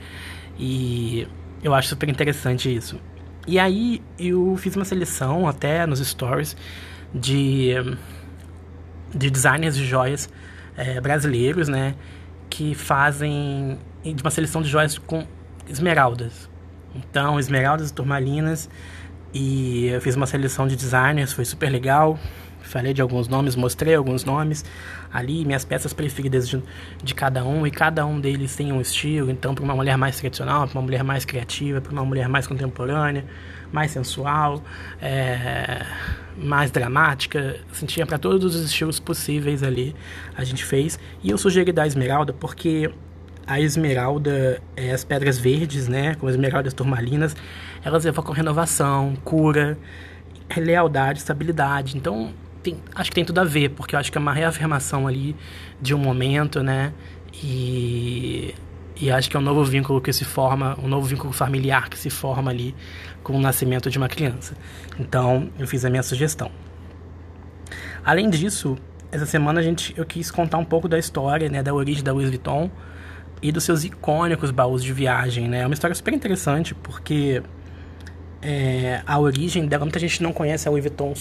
E 0.58 1.26
eu 1.62 1.74
acho 1.74 1.88
super 1.88 2.08
interessante 2.08 2.74
isso. 2.74 3.00
E 3.46 3.58
aí 3.58 4.02
eu 4.18 4.56
fiz 4.56 4.76
uma 4.76 4.84
seleção 4.84 5.48
até 5.48 5.86
nos 5.86 6.00
stories 6.00 6.56
de, 7.14 7.74
de 9.14 9.30
designers 9.30 9.76
de 9.76 9.84
joias 9.84 10.28
é, 10.76 11.00
brasileiros, 11.00 11.68
né? 11.68 11.94
Que 12.48 12.74
fazem 12.74 13.78
de 14.04 14.22
uma 14.22 14.30
seleção 14.30 14.62
de 14.62 14.68
joias 14.68 14.98
com 14.98 15.26
esmeraldas. 15.68 16.48
Então, 16.94 17.38
esmeraldas 17.38 17.90
e 17.90 17.94
turmalinas. 17.94 18.68
E 19.34 19.86
eu 19.86 20.00
fiz 20.00 20.14
uma 20.14 20.26
seleção 20.26 20.66
de 20.66 20.76
designers, 20.76 21.32
foi 21.32 21.44
super 21.44 21.70
legal. 21.70 22.18
Falei 22.62 22.92
de 22.92 23.02
alguns 23.02 23.28
nomes, 23.28 23.54
mostrei 23.56 23.94
alguns 23.94 24.24
nomes 24.24 24.64
ali, 25.12 25.44
minhas 25.44 25.64
peças 25.64 25.92
preferidas 25.92 26.48
de, 26.48 26.62
de 27.02 27.14
cada 27.14 27.44
um, 27.44 27.66
e 27.66 27.70
cada 27.70 28.06
um 28.06 28.20
deles 28.20 28.54
tem 28.56 28.72
um 28.72 28.80
estilo. 28.80 29.30
Então, 29.30 29.54
para 29.54 29.64
uma 29.64 29.74
mulher 29.74 29.96
mais 29.98 30.18
tradicional, 30.18 30.66
para 30.66 30.78
uma 30.78 30.82
mulher 30.82 31.04
mais 31.04 31.24
criativa, 31.24 31.80
para 31.80 31.92
uma 31.92 32.04
mulher 32.04 32.28
mais 32.28 32.46
contemporânea, 32.46 33.24
mais 33.72 33.90
sensual, 33.90 34.62
é, 35.00 35.84
mais 36.36 36.70
dramática, 36.70 37.58
assim, 37.70 37.86
tinha 37.86 38.06
para 38.06 38.18
todos 38.18 38.54
os 38.54 38.62
estilos 38.64 39.00
possíveis 39.00 39.62
ali 39.62 39.94
a 40.36 40.44
gente 40.44 40.64
fez. 40.64 40.98
E 41.22 41.30
eu 41.30 41.38
sugeri 41.38 41.72
da 41.72 41.86
esmeralda 41.86 42.32
porque 42.32 42.90
a 43.46 43.60
esmeralda, 43.60 44.62
é, 44.76 44.92
as 44.92 45.04
pedras 45.04 45.38
verdes, 45.38 45.88
né, 45.88 46.14
como 46.14 46.28
as 46.28 46.34
esmeraldas 46.34 46.72
turmalinas, 46.72 47.36
elas 47.84 48.04
evocam 48.04 48.32
renovação, 48.32 49.14
cura, 49.24 49.76
lealdade, 50.56 51.18
estabilidade. 51.18 51.96
Então, 51.96 52.32
tem, 52.62 52.78
acho 52.94 53.10
que 53.10 53.14
tem 53.14 53.24
tudo 53.24 53.40
a 53.40 53.44
ver, 53.44 53.70
porque 53.70 53.94
eu 53.94 53.98
acho 53.98 54.10
que 54.10 54.18
é 54.18 54.20
uma 54.20 54.32
reafirmação 54.32 55.06
ali 55.06 55.36
de 55.80 55.94
um 55.94 55.98
momento, 55.98 56.62
né? 56.62 56.92
E, 57.42 58.54
e 58.96 59.10
acho 59.10 59.28
que 59.28 59.36
é 59.36 59.40
um 59.40 59.42
novo 59.42 59.64
vínculo 59.64 60.00
que 60.00 60.12
se 60.12 60.24
forma, 60.24 60.78
um 60.82 60.88
novo 60.88 61.06
vínculo 61.06 61.32
familiar 61.32 61.88
que 61.88 61.98
se 61.98 62.10
forma 62.10 62.50
ali 62.50 62.74
com 63.22 63.36
o 63.36 63.40
nascimento 63.40 63.90
de 63.90 63.98
uma 63.98 64.08
criança. 64.08 64.54
Então, 64.98 65.50
eu 65.58 65.66
fiz 65.66 65.84
a 65.84 65.90
minha 65.90 66.02
sugestão. 66.02 66.50
Além 68.04 68.30
disso, 68.30 68.76
essa 69.10 69.26
semana 69.26 69.60
a 69.60 69.62
gente, 69.62 69.94
eu 69.96 70.04
quis 70.04 70.30
contar 70.30 70.58
um 70.58 70.64
pouco 70.64 70.88
da 70.88 70.98
história, 70.98 71.48
né, 71.48 71.62
da 71.62 71.72
origem 71.74 72.02
da 72.02 72.12
Louis 72.12 72.28
Vuitton 72.28 72.70
e 73.42 73.50
dos 73.50 73.64
seus 73.64 73.84
icônicos 73.84 74.50
baús 74.50 74.82
de 74.82 74.92
viagem, 74.92 75.48
né? 75.48 75.60
É 75.60 75.66
uma 75.66 75.74
história 75.74 75.94
super 75.94 76.14
interessante 76.14 76.74
porque 76.74 77.42
é, 78.42 79.02
a 79.06 79.20
origem 79.20 79.66
dela, 79.66 79.84
muita 79.84 80.00
gente 80.00 80.20
não 80.20 80.32
conhece 80.32 80.66
a 80.66 80.70
Louis 80.70 80.84
Vuitton, 80.84 81.14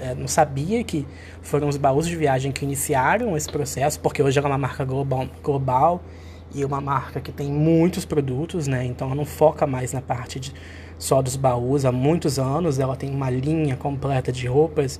é, 0.00 0.14
não 0.14 0.26
sabia 0.26 0.82
que 0.82 1.06
foram 1.42 1.68
os 1.68 1.76
baús 1.76 2.06
de 2.06 2.16
viagem 2.16 2.50
que 2.50 2.64
iniciaram 2.64 3.36
esse 3.36 3.48
processo, 3.48 4.00
porque 4.00 4.22
hoje 4.22 4.38
ela 4.38 4.48
é 4.48 4.52
uma 4.52 4.58
marca 4.58 4.84
global, 4.84 5.28
global 5.42 6.02
e 6.54 6.64
uma 6.64 6.80
marca 6.80 7.20
que 7.20 7.30
tem 7.30 7.52
muitos 7.52 8.06
produtos, 8.06 8.66
né? 8.66 8.84
Então 8.86 9.08
ela 9.08 9.16
não 9.16 9.26
foca 9.26 9.66
mais 9.66 9.92
na 9.92 10.00
parte 10.00 10.40
de, 10.40 10.54
só 10.98 11.20
dos 11.20 11.36
baús 11.36 11.84
há 11.84 11.92
muitos 11.92 12.38
anos, 12.38 12.78
ela 12.78 12.96
tem 12.96 13.10
uma 13.10 13.28
linha 13.28 13.76
completa 13.76 14.32
de 14.32 14.46
roupas, 14.46 14.98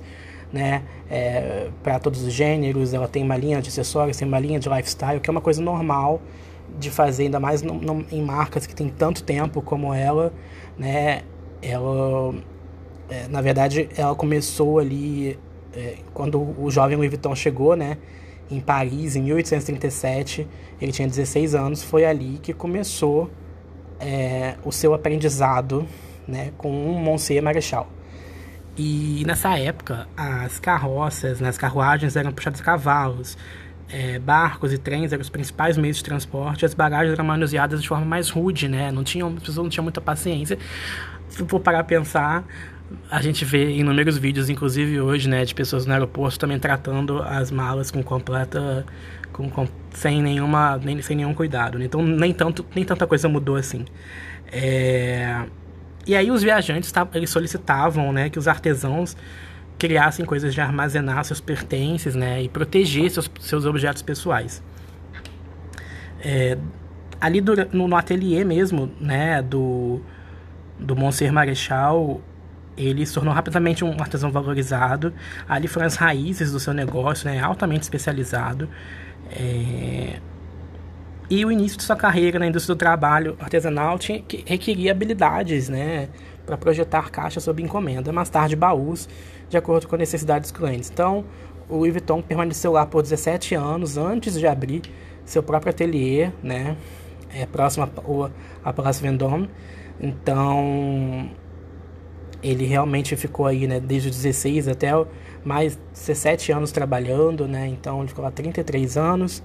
né? 0.53 0.83
É, 1.09 1.69
para 1.81 1.97
todos 1.97 2.21
os 2.21 2.31
gêneros, 2.31 2.93
ela 2.93 3.07
tem 3.07 3.23
uma 3.23 3.35
linha 3.35 3.59
de 3.59 3.69
acessórios, 3.69 4.17
tem 4.17 4.27
uma 4.27 4.39
linha 4.39 4.59
de 4.59 4.69
lifestyle, 4.69 5.19
que 5.19 5.29
é 5.29 5.31
uma 5.31 5.41
coisa 5.41 5.63
normal 5.63 6.21
de 6.79 6.91
fazer, 6.91 7.23
ainda 7.23 7.39
mais 7.39 7.63
no, 7.63 7.73
no, 7.73 8.05
em 8.11 8.21
marcas 8.21 8.67
que 8.67 8.75
tem 8.75 8.89
tanto 8.89 9.23
tempo 9.23 9.61
como 9.63 9.93
ela 9.93 10.31
né? 10.77 11.23
Ela, 11.61 12.35
é, 13.09 13.27
na 13.27 13.41
verdade, 13.41 13.89
ela 13.97 14.15
começou 14.15 14.79
ali 14.79 15.39
é, 15.73 15.97
quando 16.13 16.39
o 16.59 16.69
jovem 16.69 16.95
Louis 16.95 17.09
Vuitton 17.09 17.35
chegou, 17.35 17.75
né? 17.75 17.97
Em 18.49 18.59
Paris, 18.59 19.15
em 19.15 19.23
1837, 19.23 20.47
ele 20.81 20.91
tinha 20.91 21.07
16 21.07 21.55
anos. 21.55 21.83
Foi 21.83 22.05
ali 22.05 22.39
que 22.41 22.53
começou 22.53 23.29
é, 23.99 24.55
o 24.63 24.71
seu 24.71 24.93
aprendizado, 24.93 25.87
né? 26.27 26.51
Com 26.57 26.71
Monsieur 26.71 27.41
Marechal. 27.41 27.89
E 28.77 29.23
nessa 29.25 29.57
época, 29.57 30.07
as 30.15 30.59
carroças, 30.59 31.41
né, 31.41 31.49
as 31.49 31.57
carruagens 31.57 32.15
eram 32.15 32.31
puxadas 32.31 32.61
a 32.61 32.63
cavalos, 32.63 33.35
é, 33.89 34.19
barcos 34.19 34.73
e 34.73 34.77
trens 34.77 35.13
eram 35.13 35.21
os 35.21 35.29
principais 35.29 35.77
meios 35.77 35.97
de 35.97 36.03
transporte, 36.03 36.65
as 36.65 36.73
bagagens 36.73 37.13
eram 37.13 37.25
manuseadas 37.25 37.81
de 37.81 37.87
forma 37.87 38.05
mais 38.05 38.29
rude, 38.29 38.67
né? 38.67 38.91
Não 38.91 39.03
tinham, 39.03 39.29
as 39.29 39.39
pessoas 39.39 39.57
não 39.57 39.69
tinham 39.69 39.83
muita 39.83 40.01
paciência. 40.01 40.57
Se 41.29 41.45
for 41.45 41.59
parar 41.59 41.79
a 41.79 41.83
pensar, 41.83 42.45
a 43.09 43.21
gente 43.21 43.43
vê 43.45 43.71
inúmeros 43.71 44.17
vídeos, 44.17 44.49
inclusive 44.49 44.99
hoje, 44.99 45.29
né, 45.29 45.43
de 45.43 45.53
pessoas 45.53 45.85
no 45.85 45.93
aeroporto 45.93 46.39
também 46.39 46.59
tratando 46.59 47.21
as 47.21 47.51
malas 47.51 47.91
com 47.91 48.01
completa, 48.03 48.85
com, 49.31 49.49
com 49.49 49.67
sem 49.91 50.21
nenhuma, 50.21 50.77
nem, 50.77 51.01
sem 51.01 51.15
nenhum 51.17 51.33
cuidado. 51.33 51.77
Né? 51.77 51.85
Então 51.85 52.01
nem 52.01 52.33
tanto, 52.33 52.65
nem 52.75 52.83
tanta 52.83 53.05
coisa 53.05 53.27
mudou 53.27 53.55
assim. 53.55 53.85
É... 54.51 55.43
E 56.05 56.15
aí 56.15 56.31
os 56.31 56.41
viajantes, 56.41 56.93
eles 57.13 57.29
solicitavam, 57.29 58.13
né, 58.13 58.29
que 58.29 58.39
os 58.39 58.47
artesãos 58.47 59.15
criassem 59.77 60.25
coisas 60.25 60.53
de 60.53 60.61
armazenar 60.61 61.23
seus 61.23 61.39
pertences, 61.39 62.15
né, 62.15 62.41
e 62.43 62.49
proteger 62.49 63.09
seus, 63.11 63.29
seus 63.39 63.65
objetos 63.65 64.01
pessoais. 64.01 64.63
É, 66.19 66.57
ali 67.21 67.41
do, 67.41 67.53
no, 67.71 67.87
no 67.87 67.95
ateliê 67.95 68.43
mesmo, 68.43 68.91
né, 68.99 69.41
do, 69.41 70.01
do 70.79 70.95
Monsieur 70.95 71.31
Marechal, 71.31 72.21
ele 72.77 73.05
se 73.05 73.13
tornou 73.13 73.33
rapidamente 73.33 73.83
um 73.83 73.91
artesão 73.99 74.31
valorizado. 74.31 75.13
Ali 75.49 75.67
foram 75.67 75.87
as 75.87 75.95
raízes 75.95 76.51
do 76.51 76.59
seu 76.59 76.73
negócio, 76.73 77.29
né, 77.29 77.39
altamente 77.39 77.83
especializado. 77.83 78.69
É, 79.31 80.19
e 81.29 81.43
o 81.43 81.51
início 81.51 81.77
de 81.77 81.83
sua 81.83 81.95
carreira 81.95 82.39
na 82.39 82.47
indústria 82.47 82.73
do 82.73 82.79
trabalho 82.79 83.35
artesanal 83.39 83.99
tinha, 83.99 84.21
que 84.21 84.43
requeria 84.45 84.91
habilidades, 84.91 85.67
né, 85.67 86.07
para 86.45 86.57
projetar 86.57 87.09
caixas 87.09 87.43
sob 87.43 87.61
encomenda, 87.61 88.13
mais 88.13 88.29
tarde 88.29 88.55
baús, 88.55 89.09
de 89.49 89.57
acordo 89.57 89.87
com 89.87 89.95
a 89.95 89.97
necessidade 89.97 90.41
dos 90.41 90.51
clientes. 90.51 90.89
Então, 90.91 91.25
o 91.69 91.77
Louis 91.77 91.91
Vuitton 91.91 92.21
permaneceu 92.21 92.71
lá 92.71 92.85
por 92.85 93.01
17 93.01 93.55
anos 93.55 93.97
antes 93.97 94.39
de 94.39 94.47
abrir 94.47 94.81
seu 95.25 95.43
próprio 95.43 95.71
ateliê, 95.71 96.31
né, 96.41 96.77
é, 97.33 97.45
próximo 97.45 97.89
à 98.63 98.73
Place 98.73 99.01
Vendôme. 99.01 99.49
Então, 99.99 101.29
ele 102.41 102.65
realmente 102.65 103.15
ficou 103.15 103.45
aí, 103.45 103.67
né, 103.67 103.79
desde 103.79 104.09
os 104.09 104.15
16 104.15 104.67
até 104.67 104.91
mais 105.43 105.77
17 105.93 106.51
anos 106.51 106.71
trabalhando, 106.71 107.47
né, 107.47 107.67
então 107.67 107.99
ele 107.99 108.07
ficou 108.07 108.23
lá 108.23 108.31
33 108.31 108.97
anos. 108.97 109.43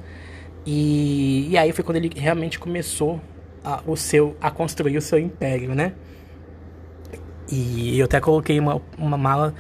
E, 0.65 1.49
e 1.51 1.59
aí 1.59 1.73
foi 1.73 1.83
quando 1.83 1.97
ele 1.97 2.11
realmente 2.15 2.59
começou 2.59 3.21
a, 3.65 3.83
o 3.87 3.97
seu, 3.97 4.37
a 4.41 4.51
construir 4.51 4.97
o 4.97 5.03
seu 5.03 5.19
império, 5.19 5.75
né? 5.75 5.93
E 7.51 7.99
eu 7.99 8.05
até 8.05 8.21
coloquei 8.21 8.59
uma, 8.59 8.81
uma 8.97 9.19
mala 9.19 9.55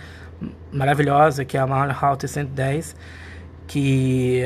maravilhosa, 0.72 1.44
que 1.44 1.56
é 1.56 1.61
a 1.61 1.66
mala 1.66 1.92
Halter 1.92 2.28
110, 2.28 2.96
que 3.66 4.42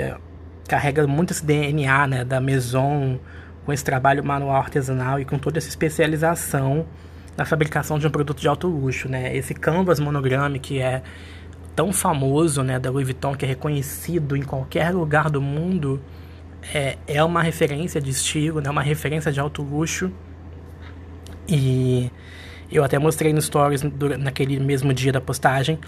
carrega 0.68 1.06
muito 1.06 1.32
esse 1.32 1.44
DNA 1.44 2.06
né, 2.06 2.24
da 2.24 2.40
Maison, 2.40 3.18
com 3.64 3.72
esse 3.72 3.84
trabalho 3.84 4.24
manual 4.24 4.56
artesanal 4.56 5.20
e 5.20 5.24
com 5.24 5.38
toda 5.38 5.58
essa 5.58 5.68
especialização 5.68 6.86
na 7.36 7.44
fabricação 7.44 7.98
de 7.98 8.06
um 8.06 8.10
produto 8.10 8.40
de 8.40 8.48
alto 8.48 8.68
luxo. 8.68 9.08
Né? 9.08 9.36
Esse 9.36 9.54
canvas 9.54 10.00
monograma 10.00 10.58
que 10.58 10.80
é 10.80 11.02
tão 11.74 11.92
famoso 11.92 12.62
né, 12.62 12.78
da 12.78 12.90
Louis 12.90 13.06
Vuitton, 13.06 13.34
que 13.34 13.44
é 13.44 13.48
reconhecido 13.48 14.36
em 14.36 14.42
qualquer 14.42 14.94
lugar 14.94 15.28
do 15.28 15.42
mundo, 15.42 16.00
é, 16.72 16.96
é 17.06 17.22
uma 17.22 17.42
referência 17.42 18.00
de 18.00 18.10
estilo, 18.10 18.60
né, 18.60 18.70
uma 18.70 18.82
referência 18.82 19.30
de 19.30 19.38
alto 19.38 19.62
luxo. 19.62 20.10
E 21.48 22.10
eu 22.70 22.85
até 22.85 22.99
mostrei 22.99 23.32
no 23.32 23.40
Stories 23.40 23.82
naquele 24.18 24.58
mesmo 24.58 24.92
dia 24.92 25.12
da 25.12 25.20
postagem 25.20 25.78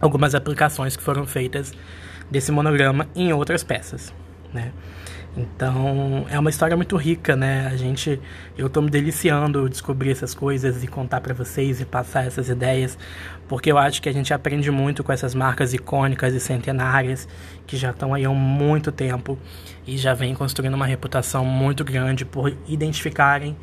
algumas 0.00 0.34
aplicações 0.34 0.96
que 0.96 1.02
foram 1.02 1.26
feitas 1.26 1.72
desse 2.30 2.52
monograma 2.52 3.08
em 3.14 3.32
outras 3.32 3.64
peças, 3.64 4.12
né? 4.52 4.72
Então, 5.36 6.26
é 6.30 6.38
uma 6.38 6.48
história 6.48 6.76
muito 6.76 6.96
rica, 6.96 7.34
né? 7.34 7.66
A 7.66 7.76
gente, 7.76 8.20
eu 8.56 8.68
tô 8.68 8.80
me 8.80 8.88
deliciando 8.88 9.68
descobrir 9.68 10.12
essas 10.12 10.32
coisas 10.32 10.84
e 10.84 10.86
contar 10.86 11.20
para 11.20 11.34
vocês 11.34 11.80
e 11.80 11.84
passar 11.84 12.24
essas 12.24 12.48
ideias, 12.48 12.96
porque 13.48 13.72
eu 13.72 13.76
acho 13.76 14.00
que 14.00 14.08
a 14.08 14.12
gente 14.12 14.32
aprende 14.32 14.70
muito 14.70 15.02
com 15.02 15.12
essas 15.12 15.34
marcas 15.34 15.74
icônicas 15.74 16.34
e 16.34 16.40
centenárias 16.40 17.26
que 17.66 17.76
já 17.76 17.90
estão 17.90 18.14
aí 18.14 18.24
há 18.24 18.30
muito 18.30 18.92
tempo 18.92 19.36
e 19.84 19.98
já 19.98 20.14
vêm 20.14 20.34
construindo 20.36 20.74
uma 20.74 20.86
reputação 20.86 21.44
muito 21.44 21.82
grande 21.82 22.24
por 22.24 22.56
identificarem 22.68 23.56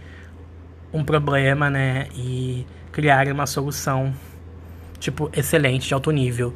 um 0.93 1.03
problema, 1.03 1.69
né, 1.69 2.07
e 2.15 2.65
criarem 2.91 3.31
uma 3.31 3.45
solução 3.45 4.13
tipo 4.99 5.29
excelente, 5.33 5.87
de 5.87 5.93
alto 5.93 6.11
nível. 6.11 6.53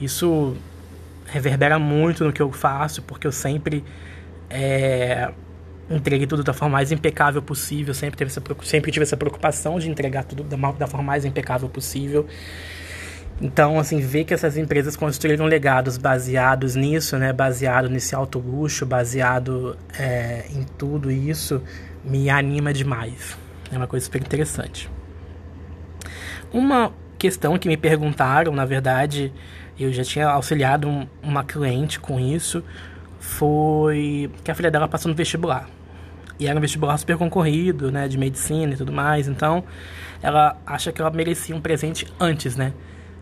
Isso 0.00 0.56
reverbera 1.26 1.78
muito 1.78 2.24
no 2.24 2.32
que 2.32 2.40
eu 2.40 2.50
faço, 2.52 3.02
porque 3.02 3.26
eu 3.26 3.32
sempre 3.32 3.84
é, 4.48 5.30
entreguei 5.90 6.26
tudo 6.26 6.44
da 6.44 6.52
forma 6.52 6.74
mais 6.74 6.92
impecável 6.92 7.42
possível, 7.42 7.92
sempre, 7.92 8.16
teve 8.16 8.30
essa, 8.30 8.42
sempre 8.64 8.92
tive 8.92 9.02
essa 9.02 9.16
preocupação 9.16 9.78
de 9.78 9.90
entregar 9.90 10.24
tudo 10.24 10.44
da, 10.44 10.56
da 10.72 10.86
forma 10.86 11.04
mais 11.04 11.24
impecável 11.24 11.68
possível. 11.68 12.26
Então, 13.40 13.78
assim, 13.78 14.00
ver 14.00 14.24
que 14.24 14.34
essas 14.34 14.56
empresas 14.56 14.96
construíram 14.96 15.46
legados 15.46 15.96
baseados 15.96 16.74
nisso, 16.74 17.16
né, 17.16 17.32
baseado 17.32 17.88
nesse 17.88 18.14
alto 18.14 18.38
luxo, 18.38 18.84
baseado 18.84 19.76
é, 19.96 20.44
em 20.50 20.64
tudo 20.76 21.10
isso, 21.10 21.62
me 22.04 22.28
anima 22.30 22.72
demais. 22.72 23.36
É 23.72 23.76
uma 23.76 23.86
coisa 23.86 24.04
super 24.04 24.20
interessante. 24.20 24.90
Uma 26.52 26.92
questão 27.18 27.58
que 27.58 27.68
me 27.68 27.76
perguntaram, 27.76 28.52
na 28.52 28.64
verdade, 28.64 29.32
eu 29.78 29.92
já 29.92 30.04
tinha 30.04 30.28
auxiliado 30.28 30.88
um, 30.88 31.06
uma 31.22 31.44
cliente 31.44 32.00
com 32.00 32.18
isso, 32.18 32.62
foi 33.18 34.30
que 34.42 34.50
a 34.50 34.54
filha 34.54 34.70
dela 34.70 34.88
passou 34.88 35.10
no 35.10 35.14
vestibular. 35.14 35.68
E 36.38 36.46
era 36.46 36.56
um 36.56 36.60
vestibular 36.60 36.96
super 36.96 37.16
concorrido, 37.16 37.90
né? 37.90 38.06
De 38.06 38.16
medicina 38.16 38.72
e 38.72 38.76
tudo 38.76 38.92
mais. 38.92 39.26
Então, 39.26 39.64
ela 40.22 40.56
acha 40.64 40.92
que 40.92 41.00
ela 41.00 41.10
merecia 41.10 41.54
um 41.54 41.60
presente 41.60 42.06
antes, 42.18 42.56
né? 42.56 42.72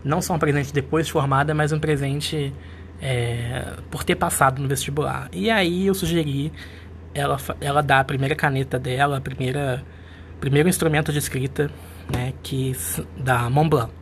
Não 0.04 0.20
só 0.20 0.34
um 0.34 0.38
presente 0.38 0.72
depois 0.72 1.06
de 1.06 1.12
formada, 1.12 1.54
mas 1.54 1.72
um 1.72 1.78
presente 1.78 2.52
é, 3.00 3.74
por 3.90 4.04
ter 4.04 4.14
passado 4.14 4.60
no 4.60 4.68
vestibular. 4.68 5.28
E 5.32 5.50
aí 5.50 5.86
eu 5.86 5.94
sugeri 5.94 6.52
ela, 7.14 7.38
ela 7.60 7.82
dar 7.82 8.00
a 8.00 8.04
primeira 8.04 8.34
caneta 8.34 8.78
dela, 8.78 9.16
a 9.16 9.20
primeira 9.20 9.82
primeiro 10.40 10.68
instrumento 10.68 11.12
de 11.12 11.18
escrita, 11.18 11.70
né, 12.12 12.32
que 12.42 12.76
da 13.16 13.48
Montblanc, 13.50 13.92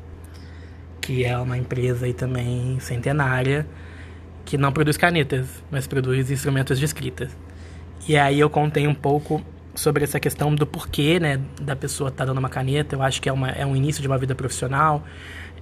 que 1.00 1.24
é 1.24 1.36
uma 1.38 1.56
empresa 1.56 2.06
aí 2.06 2.12
também 2.12 2.78
centenária 2.80 3.66
que 4.44 4.58
não 4.58 4.72
produz 4.72 4.96
canetas, 4.96 5.46
mas 5.70 5.86
produz 5.86 6.30
instrumentos 6.30 6.78
de 6.78 6.84
escrita. 6.84 7.28
E 8.06 8.16
aí 8.16 8.38
eu 8.38 8.50
contei 8.50 8.86
um 8.86 8.94
pouco 8.94 9.42
sobre 9.74 10.04
essa 10.04 10.20
questão 10.20 10.54
do 10.54 10.66
porquê, 10.66 11.18
né, 11.18 11.40
da 11.60 11.74
pessoa 11.74 12.08
estar 12.08 12.24
tá 12.24 12.26
dando 12.26 12.38
uma 12.38 12.48
caneta. 12.48 12.94
Eu 12.94 13.02
acho 13.02 13.20
que 13.20 13.28
é, 13.28 13.32
uma, 13.32 13.50
é 13.50 13.64
um 13.64 13.74
início 13.74 14.02
de 14.02 14.08
uma 14.08 14.18
vida 14.18 14.34
profissional. 14.34 15.02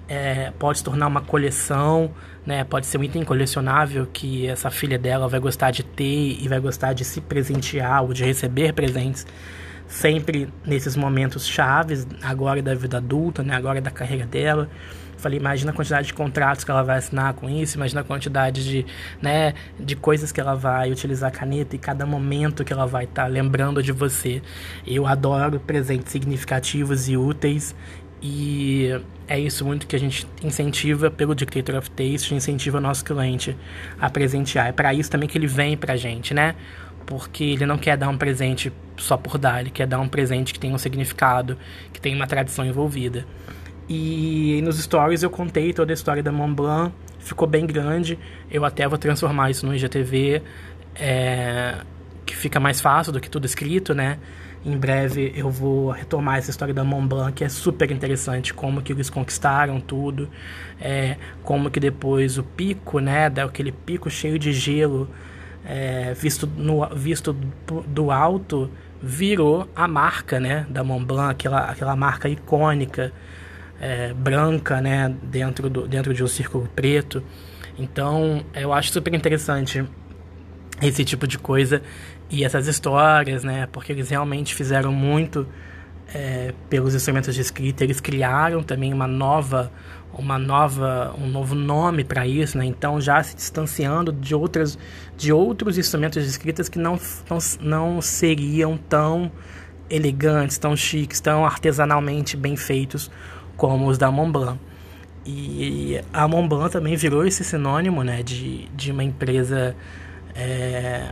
É, 0.08 0.52
pode 0.58 0.78
se 0.78 0.84
tornar 0.84 1.06
uma 1.06 1.20
coleção, 1.20 2.10
né? 2.44 2.64
Pode 2.64 2.86
ser 2.86 2.98
um 2.98 3.04
item 3.04 3.24
colecionável 3.24 4.06
que 4.12 4.46
essa 4.48 4.68
filha 4.68 4.98
dela 4.98 5.28
vai 5.28 5.38
gostar 5.38 5.70
de 5.70 5.84
ter 5.84 6.38
e 6.42 6.48
vai 6.48 6.58
gostar 6.58 6.92
de 6.92 7.04
se 7.04 7.20
presentear 7.20 8.02
ou 8.02 8.12
de 8.12 8.24
receber 8.24 8.72
presentes 8.72 9.24
sempre 9.86 10.48
nesses 10.64 10.96
momentos 10.96 11.46
chaves, 11.46 12.06
agora 12.22 12.62
da 12.62 12.74
vida 12.74 12.98
adulta, 12.98 13.42
né? 13.42 13.54
Agora 13.54 13.80
da 13.80 13.90
carreira 13.90 14.26
dela. 14.26 14.68
Falei, 15.22 15.38
imagina 15.38 15.70
a 15.70 15.74
quantidade 15.74 16.08
de 16.08 16.14
contratos 16.14 16.64
que 16.64 16.70
ela 16.70 16.82
vai 16.82 16.98
assinar 16.98 17.32
com 17.34 17.48
isso, 17.48 17.76
imagina 17.76 18.00
a 18.00 18.04
quantidade 18.04 18.64
de, 18.64 18.84
né, 19.20 19.54
de 19.78 19.94
coisas 19.94 20.32
que 20.32 20.40
ela 20.40 20.56
vai 20.56 20.90
utilizar 20.90 21.28
a 21.28 21.32
caneta 21.32 21.76
e 21.76 21.78
cada 21.78 22.04
momento 22.04 22.64
que 22.64 22.72
ela 22.72 22.88
vai 22.88 23.04
estar 23.04 23.22
tá 23.22 23.28
lembrando 23.28 23.80
de 23.84 23.92
você. 23.92 24.42
Eu 24.84 25.06
adoro 25.06 25.60
presentes 25.60 26.10
significativos 26.10 27.08
e 27.08 27.16
úteis 27.16 27.72
e 28.20 28.90
é 29.28 29.38
isso 29.38 29.64
muito 29.64 29.86
que 29.86 29.96
a 29.96 29.98
gente 29.98 30.26
incentiva 30.42 31.10
pelo 31.10 31.34
Dictator 31.34 31.76
of 31.76 31.90
Taste, 31.90 32.34
incentiva 32.34 32.78
o 32.78 32.80
nosso 32.80 33.04
cliente 33.04 33.56
a 34.00 34.10
presentear. 34.10 34.68
É 34.68 34.72
para 34.72 34.92
isso 34.92 35.10
também 35.10 35.28
que 35.28 35.38
ele 35.38 35.46
vem 35.46 35.76
pra 35.76 35.96
gente, 35.96 36.34
né? 36.34 36.54
Porque 37.06 37.44
ele 37.44 37.66
não 37.66 37.78
quer 37.78 37.96
dar 37.96 38.08
um 38.08 38.16
presente 38.16 38.72
só 38.96 39.16
por 39.16 39.38
dar, 39.38 39.60
ele 39.60 39.70
quer 39.70 39.86
dar 39.86 39.98
um 40.00 40.08
presente 40.08 40.52
que 40.52 40.60
tenha 40.60 40.74
um 40.74 40.78
significado, 40.78 41.58
que 41.92 42.00
tenha 42.00 42.14
uma 42.14 42.26
tradição 42.26 42.64
envolvida. 42.64 43.26
E 43.88 44.60
nos 44.62 44.78
stories 44.78 45.22
eu 45.22 45.30
contei 45.30 45.72
toda 45.72 45.92
a 45.92 45.94
história 45.94 46.22
da 46.22 46.30
Mont 46.30 46.54
Blanc, 46.54 46.94
ficou 47.18 47.48
bem 47.48 47.66
grande. 47.66 48.18
Eu 48.50 48.64
até 48.64 48.86
vou 48.86 48.98
transformar 48.98 49.50
isso 49.50 49.66
no 49.66 49.74
IGTV, 49.74 50.42
é, 50.94 51.76
que 52.24 52.36
fica 52.36 52.60
mais 52.60 52.80
fácil 52.80 53.12
do 53.12 53.20
que 53.20 53.28
tudo 53.28 53.44
escrito, 53.44 53.94
né? 53.94 54.18
Em 54.64 54.76
breve 54.76 55.32
eu 55.34 55.50
vou 55.50 55.90
retomar 55.90 56.38
essa 56.38 56.50
história 56.50 56.72
da 56.72 56.84
Mont 56.84 57.08
Blanc, 57.08 57.32
que 57.32 57.42
é 57.42 57.48
super 57.48 57.90
interessante, 57.90 58.54
como 58.54 58.80
que 58.80 58.92
eles 58.92 59.10
conquistaram 59.10 59.80
tudo, 59.80 60.28
é, 60.80 61.16
como 61.42 61.68
que 61.68 61.80
depois 61.80 62.38
o 62.38 62.44
pico, 62.44 63.00
né, 63.00 63.28
daquele 63.28 63.72
pico 63.72 64.08
cheio 64.08 64.38
de 64.38 64.52
gelo, 64.52 65.10
é, 65.64 66.14
visto, 66.14 66.46
no, 66.46 66.86
visto 66.94 67.32
do 67.86 68.10
alto, 68.10 68.70
virou 69.02 69.68
a 69.74 69.88
marca, 69.88 70.38
né, 70.38 70.66
da 70.68 70.84
Mont 70.84 71.04
Blanc, 71.04 71.32
aquela, 71.32 71.70
aquela 71.70 71.96
marca 71.96 72.28
icônica, 72.28 73.12
é, 73.80 74.12
branca, 74.14 74.80
né, 74.80 75.14
dentro, 75.22 75.68
do, 75.68 75.88
dentro 75.88 76.14
de 76.14 76.22
um 76.22 76.28
círculo 76.28 76.68
preto. 76.74 77.22
Então, 77.78 78.44
eu 78.54 78.72
acho 78.72 78.92
super 78.92 79.12
interessante 79.14 79.84
esse 80.80 81.04
tipo 81.04 81.26
de 81.26 81.38
coisa 81.38 81.82
e 82.30 82.44
essas 82.44 82.66
histórias, 82.66 83.44
né, 83.44 83.68
porque 83.70 83.92
eles 83.92 84.10
realmente 84.10 84.54
fizeram 84.54 84.92
muito 84.92 85.46
é, 86.14 86.52
pelos 86.68 86.94
instrumentos 86.94 87.34
de 87.34 87.40
escrita. 87.40 87.84
Eles 87.84 88.00
criaram 88.00 88.62
também 88.62 88.92
uma 88.92 89.06
nova, 89.06 89.72
uma 90.12 90.38
nova, 90.38 91.14
um 91.18 91.26
novo 91.26 91.54
nome 91.54 92.04
para 92.04 92.26
isso, 92.26 92.58
né? 92.58 92.64
Então, 92.64 93.00
já 93.00 93.22
se 93.22 93.34
distanciando 93.34 94.12
de 94.12 94.34
outras, 94.34 94.78
de 95.16 95.32
outros 95.32 95.78
instrumentos 95.78 96.22
de 96.22 96.28
escrita 96.28 96.62
que 96.64 96.78
não, 96.78 96.98
não, 97.28 97.38
não 97.60 98.00
seriam 98.00 98.76
tão 98.76 99.30
elegantes, 99.88 100.58
tão 100.58 100.76
chiques, 100.76 101.20
tão 101.20 101.44
artesanalmente 101.44 102.36
bem 102.36 102.56
feitos 102.56 103.10
como 103.56 103.86
os 103.86 103.98
da 103.98 104.10
Montblanc. 104.10 104.58
E 105.24 106.00
a 106.12 106.26
Montblanc 106.26 106.72
também 106.72 106.96
virou 106.96 107.24
esse 107.24 107.44
sinônimo 107.44 108.02
né, 108.02 108.22
de, 108.22 108.68
de 108.74 108.90
uma 108.90 109.04
empresa, 109.04 109.76
é, 110.34 111.10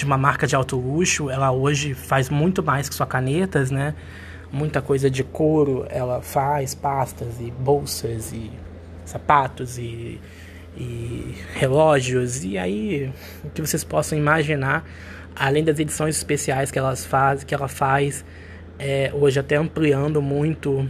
de 0.00 0.06
uma 0.06 0.16
marca 0.16 0.46
de 0.46 0.56
alto 0.56 0.76
luxo. 0.76 1.28
Ela 1.28 1.52
hoje 1.52 1.94
faz 1.94 2.30
muito 2.30 2.62
mais 2.62 2.88
que 2.88 2.94
só 2.94 3.04
canetas, 3.04 3.70
né? 3.70 3.94
Muita 4.50 4.80
coisa 4.80 5.10
de 5.10 5.22
couro 5.22 5.86
ela 5.90 6.22
faz, 6.22 6.74
pastas 6.74 7.38
e 7.38 7.50
bolsas 7.50 8.32
e 8.32 8.50
sapatos 9.04 9.78
e, 9.78 10.18
e 10.76 11.34
relógios. 11.54 12.42
E 12.42 12.56
aí, 12.56 13.12
o 13.44 13.50
que 13.50 13.60
vocês 13.60 13.84
possam 13.84 14.16
imaginar, 14.16 14.84
além 15.36 15.62
das 15.62 15.78
edições 15.78 16.16
especiais 16.16 16.70
que, 16.70 16.78
elas 16.78 17.04
faz, 17.04 17.44
que 17.44 17.54
ela 17.54 17.68
faz, 17.68 18.24
é, 18.78 19.12
hoje 19.14 19.38
até 19.38 19.56
ampliando 19.56 20.22
muito 20.22 20.88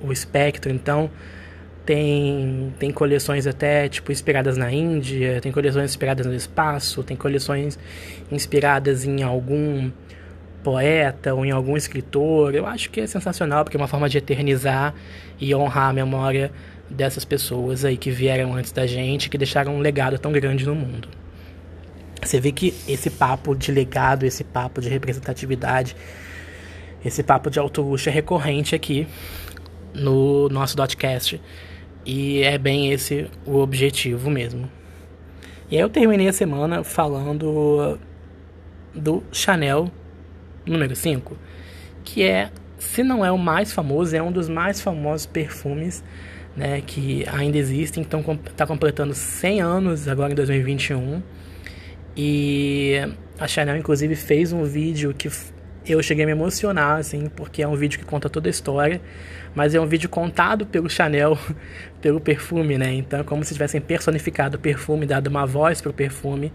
o 0.00 0.10
espectro, 0.10 0.72
então 0.72 1.10
tem, 1.88 2.74
tem 2.78 2.90
coleções 2.90 3.46
até 3.46 3.88
tipo 3.88 4.12
inspiradas 4.12 4.58
na 4.58 4.70
Índia, 4.70 5.40
tem 5.40 5.50
coleções 5.50 5.86
inspiradas 5.86 6.26
no 6.26 6.34
espaço, 6.34 7.02
tem 7.02 7.16
coleções 7.16 7.78
inspiradas 8.30 9.06
em 9.06 9.22
algum 9.22 9.90
poeta 10.62 11.32
ou 11.32 11.46
em 11.46 11.50
algum 11.50 11.78
escritor. 11.78 12.54
Eu 12.54 12.66
acho 12.66 12.90
que 12.90 13.00
é 13.00 13.06
sensacional 13.06 13.64
porque 13.64 13.78
é 13.78 13.80
uma 13.80 13.88
forma 13.88 14.06
de 14.06 14.18
eternizar 14.18 14.94
e 15.40 15.54
honrar 15.54 15.88
a 15.88 15.92
memória 15.94 16.52
dessas 16.90 17.24
pessoas 17.24 17.86
aí 17.86 17.96
que 17.96 18.10
vieram 18.10 18.54
antes 18.54 18.70
da 18.70 18.86
gente, 18.86 19.30
que 19.30 19.38
deixaram 19.38 19.74
um 19.74 19.80
legado 19.80 20.18
tão 20.18 20.30
grande 20.30 20.66
no 20.66 20.74
mundo. 20.74 21.08
Você 22.22 22.38
vê 22.38 22.52
que 22.52 22.74
esse 22.86 23.08
papo 23.08 23.54
de 23.54 23.72
legado, 23.72 24.26
esse 24.26 24.44
papo 24.44 24.82
de 24.82 24.90
representatividade, 24.90 25.96
esse 27.02 27.22
papo 27.22 27.48
de 27.48 27.58
auto 27.58 27.80
luxo 27.80 28.10
é 28.10 28.12
recorrente 28.12 28.74
aqui 28.74 29.06
no 29.94 30.50
nosso 30.50 30.76
Dotcast. 30.76 31.40
E 32.10 32.42
é 32.42 32.56
bem 32.56 32.90
esse 32.90 33.30
o 33.44 33.58
objetivo 33.58 34.30
mesmo. 34.30 34.66
E 35.70 35.76
aí 35.76 35.82
eu 35.82 35.90
terminei 35.90 36.26
a 36.26 36.32
semana 36.32 36.82
falando 36.82 37.98
do 38.94 39.22
Chanel 39.30 39.90
número 40.64 40.96
5, 40.96 41.36
que 42.02 42.22
é, 42.22 42.50
se 42.78 43.02
não 43.02 43.22
é 43.22 43.30
o 43.30 43.36
mais 43.36 43.74
famoso, 43.74 44.16
é 44.16 44.22
um 44.22 44.32
dos 44.32 44.48
mais 44.48 44.80
famosos 44.80 45.26
perfumes 45.26 46.02
né, 46.56 46.80
que 46.80 47.26
ainda 47.28 47.58
existem. 47.58 48.02
Então 48.02 48.24
está 48.46 48.66
completando 48.66 49.12
100 49.12 49.60
anos 49.60 50.08
agora 50.08 50.32
em 50.32 50.34
2021. 50.34 51.22
E 52.16 52.94
a 53.38 53.46
Chanel 53.46 53.76
inclusive 53.76 54.16
fez 54.16 54.50
um 54.50 54.64
vídeo 54.64 55.12
que 55.12 55.28
eu 55.92 56.02
cheguei 56.02 56.24
a 56.24 56.26
me 56.26 56.32
emocionar, 56.32 56.98
assim, 56.98 57.28
porque 57.34 57.62
é 57.62 57.68
um 57.68 57.74
vídeo 57.74 57.98
que 57.98 58.04
conta 58.04 58.28
toda 58.28 58.48
a 58.48 58.50
história, 58.50 59.00
mas 59.54 59.74
é 59.74 59.80
um 59.80 59.86
vídeo 59.86 60.08
contado 60.08 60.66
pelo 60.66 60.88
Chanel, 60.88 61.38
pelo 62.00 62.20
perfume, 62.20 62.78
né? 62.78 62.94
Então 62.94 63.20
é 63.20 63.24
como 63.24 63.44
se 63.44 63.52
tivessem 63.52 63.80
personificado 63.80 64.56
o 64.56 64.60
perfume, 64.60 65.06
dado 65.06 65.28
uma 65.28 65.46
voz 65.46 65.80
pro 65.80 65.92
perfume. 65.92 66.52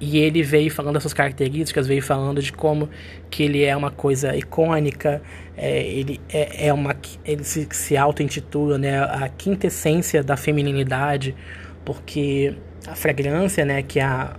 E 0.00 0.18
ele 0.18 0.42
veio 0.42 0.70
falando 0.70 0.94
das 0.94 1.02
suas 1.02 1.12
características, 1.12 1.86
veio 1.86 2.02
falando 2.02 2.40
de 2.40 2.52
como 2.52 2.88
que 3.28 3.42
ele 3.42 3.64
é 3.64 3.76
uma 3.76 3.90
coisa 3.90 4.34
icônica, 4.34 5.20
é, 5.56 5.82
ele 5.86 6.18
é, 6.32 6.68
é, 6.68 6.72
uma, 6.72 6.96
ele 7.22 7.44
se, 7.44 7.68
se 7.70 7.98
auto-intitula, 7.98 8.78
né, 8.78 8.98
a 9.02 9.28
quintessência 9.28 10.22
da 10.22 10.38
feminilidade, 10.38 11.34
porque 11.84 12.54
a 12.86 12.94
fragrância, 12.94 13.62
né, 13.66 13.82
que 13.82 14.00
a 14.00 14.36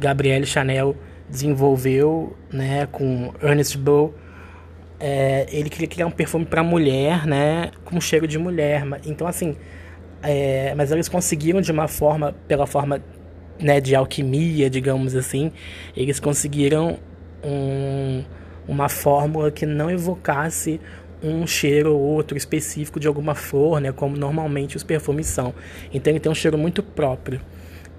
Gabrielle 0.00 0.44
Chanel 0.44 0.96
desenvolveu, 1.28 2.36
né, 2.52 2.86
com 2.86 3.32
Ernest 3.42 3.76
Bull, 3.78 4.14
é, 4.98 5.46
ele 5.50 5.68
queria 5.68 5.88
criar 5.88 6.06
um 6.06 6.10
perfume 6.10 6.44
para 6.44 6.62
mulher, 6.62 7.26
né, 7.26 7.70
com 7.84 8.00
cheiro 8.00 8.26
de 8.26 8.38
mulher. 8.38 8.84
Então, 9.04 9.26
assim, 9.26 9.56
é, 10.22 10.74
mas 10.74 10.90
eles 10.90 11.08
conseguiram 11.08 11.60
de 11.60 11.70
uma 11.70 11.88
forma, 11.88 12.34
pela 12.48 12.66
forma, 12.66 13.02
né, 13.60 13.80
de 13.80 13.94
alquimia, 13.94 14.70
digamos 14.70 15.14
assim, 15.14 15.52
eles 15.96 16.18
conseguiram 16.20 16.98
um, 17.44 18.24
uma 18.66 18.88
fórmula 18.88 19.50
que 19.50 19.66
não 19.66 19.90
evocasse 19.90 20.80
um 21.22 21.46
cheiro 21.46 21.94
ou 21.94 22.00
outro 22.00 22.36
específico 22.36 23.00
de 23.00 23.08
alguma 23.08 23.34
flor, 23.34 23.80
né, 23.80 23.92
como 23.92 24.16
normalmente 24.16 24.76
os 24.76 24.82
perfumes 24.82 25.26
são. 25.26 25.54
Então 25.92 26.12
ele 26.12 26.20
tem 26.20 26.30
um 26.30 26.34
cheiro 26.34 26.58
muito 26.58 26.82
próprio. 26.82 27.40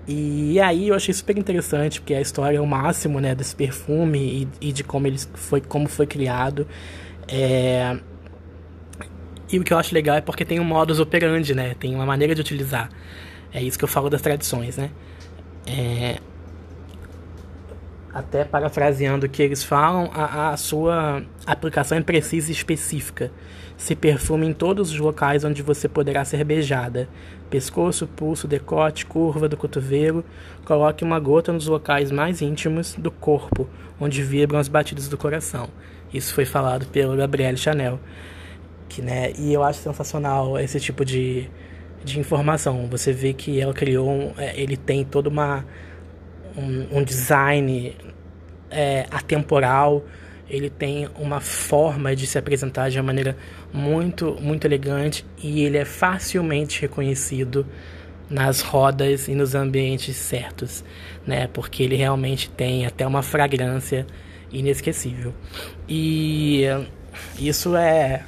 E 0.07 0.57
aí 0.61 0.87
eu 0.87 0.95
achei 0.95 1.13
super 1.13 1.37
interessante, 1.37 1.99
porque 1.99 2.13
a 2.13 2.21
história 2.21 2.57
é 2.57 2.61
o 2.61 2.65
máximo, 2.65 3.19
né, 3.19 3.35
desse 3.35 3.53
perfume 3.53 4.47
e, 4.61 4.69
e 4.69 4.71
de 4.71 4.81
como 4.83 5.05
ele 5.05 5.17
foi, 5.33 5.59
como 5.59 5.89
foi 5.89 6.07
criado. 6.07 6.65
É... 7.27 7.97
E 9.51 9.59
o 9.59 9.63
que 9.63 9.73
eu 9.73 9.77
acho 9.77 9.93
legal 9.93 10.15
é 10.15 10.21
porque 10.21 10.45
tem 10.45 10.59
um 10.59 10.63
modus 10.63 10.99
operandi, 10.99 11.53
né, 11.53 11.75
tem 11.77 11.93
uma 11.93 12.05
maneira 12.05 12.33
de 12.33 12.39
utilizar. 12.39 12.89
É 13.53 13.61
isso 13.61 13.77
que 13.77 13.83
eu 13.83 13.87
falo 13.87 14.09
das 14.09 14.21
tradições, 14.21 14.77
né. 14.77 14.91
É... 15.65 16.19
até 18.13 18.43
parafraseando 18.43 19.25
o 19.25 19.29
que 19.29 19.43
eles 19.43 19.63
falam, 19.63 20.09
a, 20.13 20.49
a 20.51 20.57
sua 20.57 21.23
aplicação 21.45 21.97
é 21.97 22.01
precisa 22.01 22.49
e 22.49 22.53
específica. 22.53 23.31
Se 23.77 23.95
perfume 23.95 24.47
em 24.47 24.53
todos 24.53 24.91
os 24.91 24.97
locais 24.97 25.43
onde 25.43 25.61
você 25.61 25.87
poderá 25.87 26.25
ser 26.25 26.43
beijada: 26.43 27.07
pescoço, 27.49 28.07
pulso, 28.07 28.47
decote, 28.47 29.05
curva 29.05 29.47
do 29.47 29.55
cotovelo. 29.55 30.25
Coloque 30.65 31.03
uma 31.03 31.19
gota 31.19 31.53
nos 31.53 31.67
locais 31.67 32.11
mais 32.11 32.41
íntimos 32.41 32.95
do 32.95 33.11
corpo, 33.11 33.69
onde 33.99 34.23
vibram 34.23 34.59
as 34.59 34.67
batidas 34.67 35.07
do 35.07 35.17
coração. 35.17 35.69
Isso 36.11 36.33
foi 36.33 36.45
falado 36.45 36.87
pelo 36.87 37.15
Gabrielle 37.15 37.57
Chanel. 37.57 37.99
Que, 38.89 39.01
né, 39.01 39.31
e 39.37 39.53
eu 39.53 39.61
acho 39.61 39.79
sensacional 39.79 40.57
esse 40.57 40.79
tipo 40.79 41.05
de, 41.05 41.47
de 42.03 42.19
informação. 42.19 42.87
Você 42.87 43.11
vê 43.11 43.33
que 43.33 43.59
ela 43.59 43.73
criou, 43.73 44.33
é, 44.37 44.59
ele 44.59 44.75
tem 44.75 45.03
toda 45.03 45.29
uma 45.29 45.65
um, 46.57 46.97
um 46.97 47.03
design 47.03 47.95
é, 48.71 49.05
atemporal, 49.11 50.03
ele 50.49 50.69
tem 50.69 51.09
uma 51.19 51.39
forma 51.39 52.15
de 52.15 52.25
se 52.25 52.37
apresentar 52.37 52.89
de 52.89 52.97
uma 52.97 53.03
maneira 53.03 53.37
muito, 53.71 54.37
muito 54.41 54.65
elegante 54.65 55.25
e 55.37 55.63
ele 55.63 55.77
é 55.77 55.85
facilmente 55.85 56.81
reconhecido 56.81 57.65
nas 58.29 58.61
rodas 58.61 59.27
e 59.27 59.35
nos 59.35 59.55
ambientes 59.55 60.15
certos, 60.15 60.83
né? 61.25 61.47
Porque 61.47 61.83
ele 61.83 61.95
realmente 61.95 62.49
tem 62.49 62.85
até 62.85 63.05
uma 63.05 63.21
fragrância 63.21 64.05
inesquecível. 64.51 65.33
E 65.87 66.63
isso 67.39 67.75
é 67.75 68.23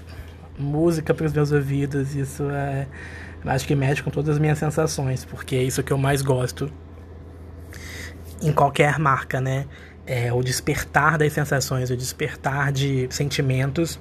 música 0.58 1.14
para 1.14 1.26
os 1.26 1.34
meus 1.34 1.52
ouvidos, 1.52 2.16
isso 2.16 2.50
é 2.50 2.88
acho 3.46 3.66
que 3.66 3.74
mexe 3.74 4.04
com 4.04 4.10
todas 4.12 4.36
as 4.36 4.40
minhas 4.40 4.58
sensações, 4.58 5.24
porque 5.24 5.56
é 5.56 5.64
isso 5.64 5.82
que 5.82 5.94
eu 5.94 5.98
mais 5.98 6.22
gosto 6.22 6.72
em 8.42 8.52
qualquer 8.52 9.00
marca, 9.00 9.40
né? 9.40 9.66
É 10.06 10.34
o 10.34 10.42
despertar 10.42 11.18
das 11.18 11.34
sensações, 11.34 11.90
o 11.90 11.98
despertar 11.98 12.72
de 12.72 13.08
sentimentos 13.12 14.00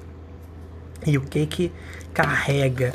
e 1.07 1.19
o 1.19 1.21
que 1.21 1.47
que 1.47 1.73
carrega 2.15 2.93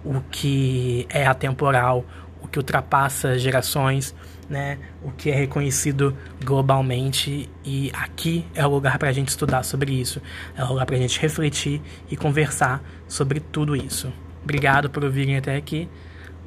o 0.06 0.22
que 0.30 1.08
é 1.10 1.26
atemporal, 1.26 2.06
o 2.42 2.48
que 2.48 2.60
ultrapassa 2.60 3.38
gerações, 3.38 4.16
né? 4.50 4.78
O 5.04 5.12
que 5.12 5.30
é 5.30 5.36
reconhecido 5.36 6.16
globalmente 6.44 7.50
e 7.64 7.92
aqui 7.94 8.46
é 8.56 8.66
o 8.66 8.70
lugar 8.70 8.98
para 8.98 9.10
a 9.10 9.12
gente 9.12 9.30
estudar 9.30 9.64
sobre 9.64 9.94
isso, 9.94 10.22
é 10.58 10.64
o 10.64 10.70
lugar 10.70 10.86
para 10.86 10.96
a 10.96 11.00
gente 11.00 11.20
refletir 11.20 11.82
e 12.10 12.18
conversar 12.18 12.82
sobre 13.08 13.40
tudo 13.40 13.76
isso. 13.76 14.12
Obrigado 14.44 14.90
por 14.90 15.04
ouvirem 15.04 15.38
até 15.38 15.56
aqui. 15.56 15.88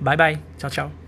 Bye 0.00 0.16
bye. 0.16 0.40
Tchau, 0.58 0.70
tchau. 0.70 1.01